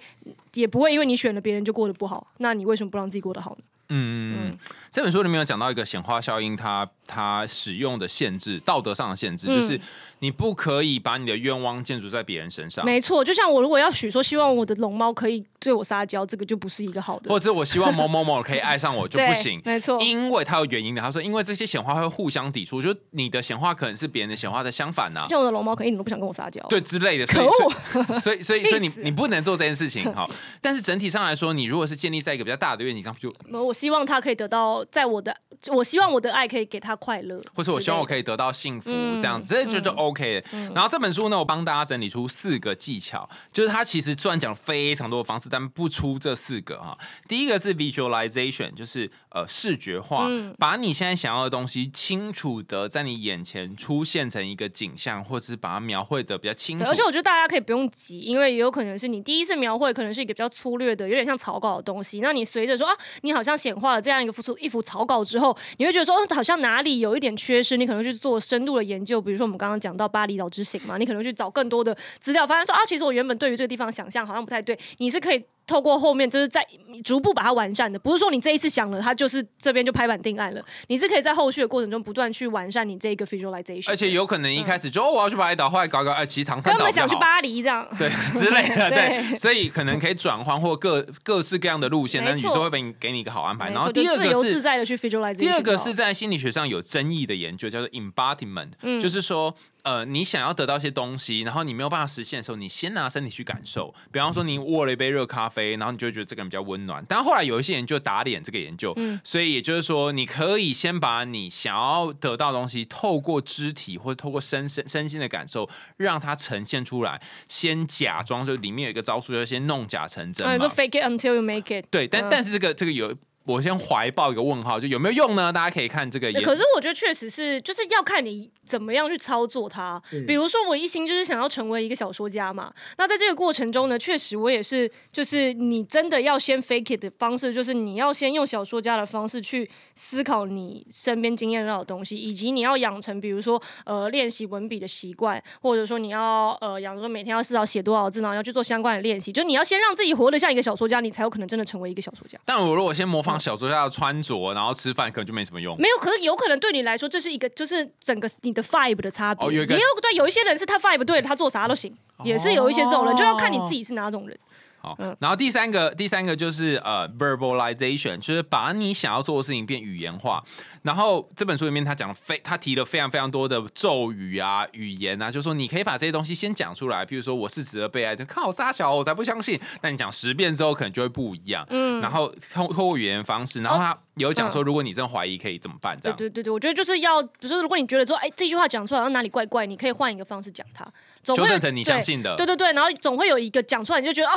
[0.55, 3.57] 也不会因为你选了别人就过得不好，那你为什么不让自己过得好呢？
[3.89, 4.57] 嗯嗯，
[4.89, 9.79] 这本书里面有讲到一个显化效应它，它使用的限制，道德上的限制，嗯就是
[10.19, 12.83] 你不可以把你的愿望建筑在别人身上。
[12.85, 17.29] 没错，就像我如果要许说希望我的龙猫可以对我撒娇，这个就不是一个好的。
[17.29, 21.01] 或者是我希望某某某可以爱上我就不 行，没错因为它有原因的。
[21.01, 26.61] 他说，因为这些显化会互相抵触，就你的显化可能是别人的显化的相反呐、像我的龙猫可能一点都不想跟我撒娇。
[26.67, 27.47] 对之类的，所以
[27.91, 30.27] 可所以所以所以所以你 你不能做这件事情哈。
[30.61, 35.35] 但是整体上来说，你如果是建立在一个比较大的愿景上，就我希望他可以得到，在我的，
[35.71, 38.27] 我希望我的爱可以给他快乐，或者我希望我可以。
[38.27, 40.73] 得到幸福嗯这样子，这就就 OK 的。
[40.73, 46.97] 然后这本书呢，我帮大家整理出四个技巧，就是它其实虽然讲非常多的方式，但不出这四个哈。
[47.27, 56.85] 第一个是 visualization，就是呃视觉化，嗯把你现在想要的东西清楚的在你眼前出现成一个景象，或者是把它描绘的比较清楚，。
[56.85, 62.19] 而且我觉得大家可以不用急，因为也有可能是你第一次描绘，可能是一个比较粗略的，有点像草稿的东西。
[62.19, 69.21] 那你随着说啊，你好像显化了这样一个幅一幅草稿之后，你会觉得说，哦，好像哪里有一点缺失，你可能去做深度的研究。
[69.21, 75.43] 比如说我们刚刚讲到巴厘岛之行嘛，你可能去找更多的资料，发现说啊，其实我原本对于这个地方想象好像不太对，你是可以。
[75.67, 76.65] 透过后面就是在
[77.03, 80.63] 逐步把它完善的，不是说你这一次想了，它就是这边就拍板定案了。
[80.87, 87.87] 你是可以在后续的过程中不断去完善你这个 visualization，而且有可能一开始就、哦我要去巴厘岛，后来搞搞哎，其实长滩根本岛比较好想去巴黎这样。
[87.99, 93.69] 对 之类的，对，对所以可能可以转换或各各式各样的路线，但是宇宙会给你给你一个好安排。
[93.71, 99.55] 然后第二错就自由个是自在的去 visualization 第二个是在心理学上有争议的研究，叫做 embodiment，、就是嗯说，
[99.87, 103.95] 呃，你想要得到一些东西，然后你没有办法实现的时候，你先拿身体去感受。
[104.11, 107.01] 比方说，你握了一杯热咖啡，然后你就觉得这个人比较温暖。
[107.07, 117.21] 但后来有一些研究打脸这个研究，嗯所以也就是说，你可以先把你想要得到的东西，透过肢体或者透过身身身心的感受，让它呈现出来。
[117.47, 120.67] 先假装，就里面有一个招数，就是先弄假成真就。
[120.67, 121.85] fake it until you make it。
[121.89, 123.15] 对，但、嗯但是这个这个有。
[123.47, 125.53] 我先怀抱一个问号，就有没有用呢？
[125.53, 130.01] 大家可以看这个研可是我觉得确实是，就是要看你怎么样去操作它。
[130.11, 132.73] 嗯比如说，我一心就是想要成为一个小说家嘛。
[132.97, 149.31] 那在这个过程中呢，确实我也是，就是你真的要先 fake it 的方式，就是你要先用小说家的方式去思考你身边经验到的东西，以及你要养成，比如说呃练习文笔的习惯，或者说你要呃养成每天要至少写多少字，然后要去做相关的练习。
[149.31, 152.37] 就你要先让自己活得像一个小说家，你才有可能真的成为一个小说家。
[152.43, 155.77] 但我如果先模嗯仿小说家的穿着，然后吃饭，可能就没什么用。
[155.79, 159.47] 没有，可是有可能对你来说，这是一个就是整个你的 vibe 的差别。
[159.47, 164.37] 哦有一个也有对有一些人是他 vibe 对了，他做啥都行，也是有一些这种人，就要看你自己是哪种人。
[164.79, 170.43] 好，嗯然后第三个，第三个就是呃，verbalization，就是把你想要做的事情变语言化。
[170.83, 177.03] 然后这本书里面他讲了非，他提了非常非常多的咒语啊、语言啊，就说你可以把这些东西先讲出来。
[177.03, 179.59] 比如说我是值得被爱的，靠傻小，我才不相信。
[179.81, 181.65] 那你讲十遍之后，可能就会不一样。
[181.69, 185.97] 嗯，然后通通过语言方式，然后他有讲说，如果你真的怀疑，可以怎么办？
[186.01, 186.17] 这样。
[186.17, 190.85] 对对对对，我觉得就是要，比如说如果你觉得说，哎，这句话讲出来，然后哪里怪怪，你可以换一个方式讲它，
[191.23, 194.35] 总会修正成你相信的对对对对，然后总会有一个讲出来，你就觉得哦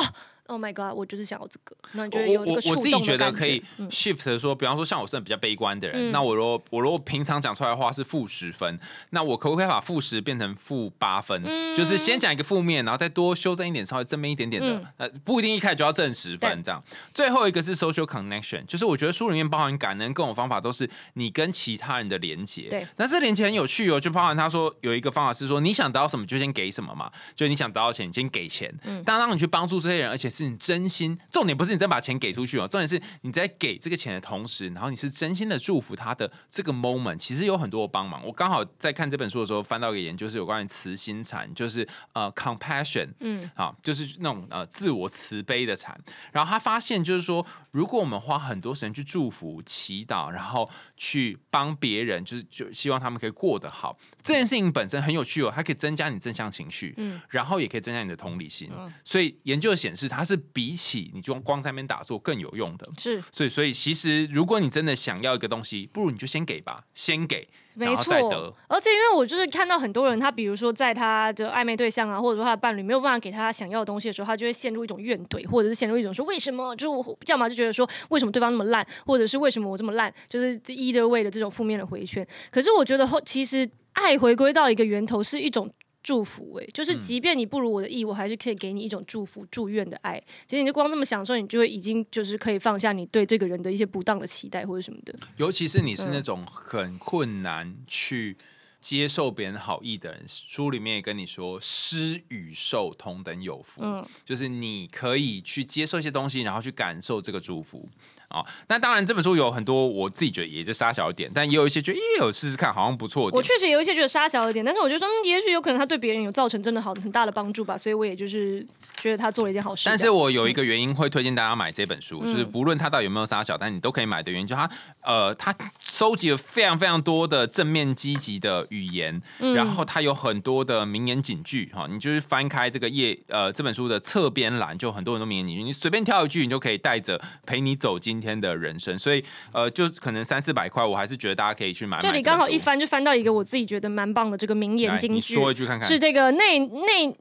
[0.51, 8.79] ，Oh my God，我就是想要这个，那你就会有我我我自己觉得可以嗯 shift 说，比方说像我是比较悲观的人，嗯那我如果我如果平常讲出来的话是负十分，
[9.11, 11.41] 那我可不可以把负十变成负八分？
[11.45, 16.83] 嗯就是先讲一个负面，然后再多修正一点，稍微正面一点点的，嗯呃，不一定一开始就要正十分这样。
[17.15, 22.69] 最后一个是 social connection，就是我觉得书里面包含感恩各种方法都是你跟其他人的连接。
[22.69, 28.73] 对，那这连接很有趣哦，就包含他说有一个方法是说，你想得到什么就先给什么嘛，就你想得到钱，你先给钱。
[28.85, 38.25] 嗯但当你去帮助这些人，而且是你真心，重点不是你真把钱给出去哦，重点是你在给这个钱的同时，然后你是真心的祝福他的这个 moment，其实有很多的帮忙。
[38.25, 45.99] 我刚好在看这本书的时候翻到一个研究，是有关于慈心禅，就是呃 compassion，嗯，好，就是那种呃自我慈悲的禅。
[46.33, 58.71] 然后他发现就是说，如果我们花很多时间去祝福、祈祷，然后去帮别人，就是就希望他们可以过得好，这件事情本身很有趣哦，它可以增加你正向情绪，嗯然后也可以增加你的同理心。
[58.77, 62.87] 嗯所以研究显示，它是比起你就光在那边打坐更有用的。
[62.99, 76.89] 是所以，所以其实如果你真的想要一个东西，不如你就先给吧，先给，然没错。，而且因为我就是看到很多人，他比如说在他的暧昧对象啊，或者说他的伴侣没有办法给他想要的东西的时候，他就会陷入一种怨怼，或者是陷入一种说为什么，就
[77.27, 82.27] 要么就觉得说为什么对方那么烂，或者是为什么我这么烂，就是 either way 的这种负面的回圈。
[82.51, 85.71] 可是我觉得后其实爱回归到一个源头是一种。
[86.03, 90.19] 祝福诶、就是即便你不如我的意，我还是可以给你一种祝福、祝愿的爱。
[90.47, 95.15] 其实你就光这么享受，你就会已经就是可以放下你对这个人的一些不当的期待或者什么的。
[95.37, 98.37] 尤其是你是嗯那种很困难去
[98.81, 107.87] 接受别人好意的人，书里面也跟你说，施与受同等有福，嗯就是你可以去接受一些东西，然后去感受这个祝福。
[108.31, 113.29] 啊、那当然这本书有很多我自己觉得也就杀小一点，但也有一些觉得也有试试看，好像不错。
[113.33, 118.65] 我确实有一些觉得杀小一点，但是我就说，嗯，也许有可能他对别人有造成真的好很大的帮助吧，所以我也就是
[118.99, 119.83] 觉得他做了一件好事。
[119.87, 124.71] 但是我有一个原因会推荐大家买这本书，嗯就是不论他到底有没有杀小，但你都可以买的原因，就他
[125.03, 125.53] 呃，他
[125.83, 138.99] 收集了非常非常多的正面积极的语言，嗯然后他有很多的名言警句哈，你就是翻开这个页呃这本书的侧边栏，就很多很多名言警句，你随便挑一句，你就可以带着陪你走今天的人生。
[138.99, 147.17] 所以呃，就可能三四百块，我还是觉得大家可以去买买这里刚好一翻就翻到一个我自己觉得蛮棒的这个名言金句，说一句看看，是这个内内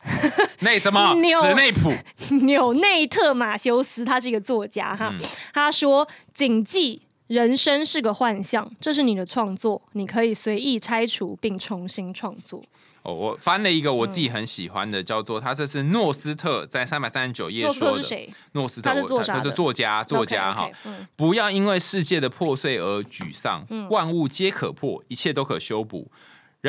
[0.60, 1.12] 内什么？
[1.20, 1.92] 纽史内普，
[2.46, 5.20] 纽内特马修斯，他是一个作家哈，嗯。
[5.52, 12.62] 他说：“谨记人生是个幻象，这是你的创作，你可以随意拆除并重新创作。
[13.08, 18.26] 哦，我翻了一个我自己很喜欢的，叫做他这是诺斯特在三百三十九页说的。
[18.52, 20.70] 诺斯特，他是我他是作家，作家哈。
[20.84, 26.10] 嗯不要因为世界的破碎而沮丧，万物皆可破，一切都可修补。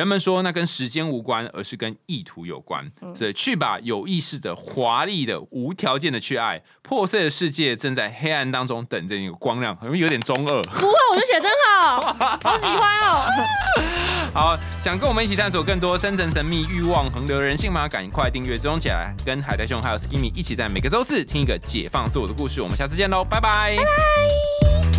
[0.00, 2.90] 人们说那跟时间无关，而是跟意图有关。
[3.14, 6.62] 所以去吧，有意识的、华丽的、无条件的去爱。
[6.80, 10.62] 破碎的世界正在黑暗当中等着你有光亮，好像有点中二。
[10.62, 12.00] 不会，我就写真好，
[12.42, 13.28] 好喜欢哦。
[14.32, 17.86] 好，想跟我们一起探索更多深层神秘、欲望横流的人性吗？
[17.86, 22.62] 赶快订阅追踪起来，跟海苔兄还有 Skimmy 一起在每个周四听一个解放自我的故事。
[22.62, 23.76] 我们下次见喽，拜拜。
[23.76, 24.89] 拜。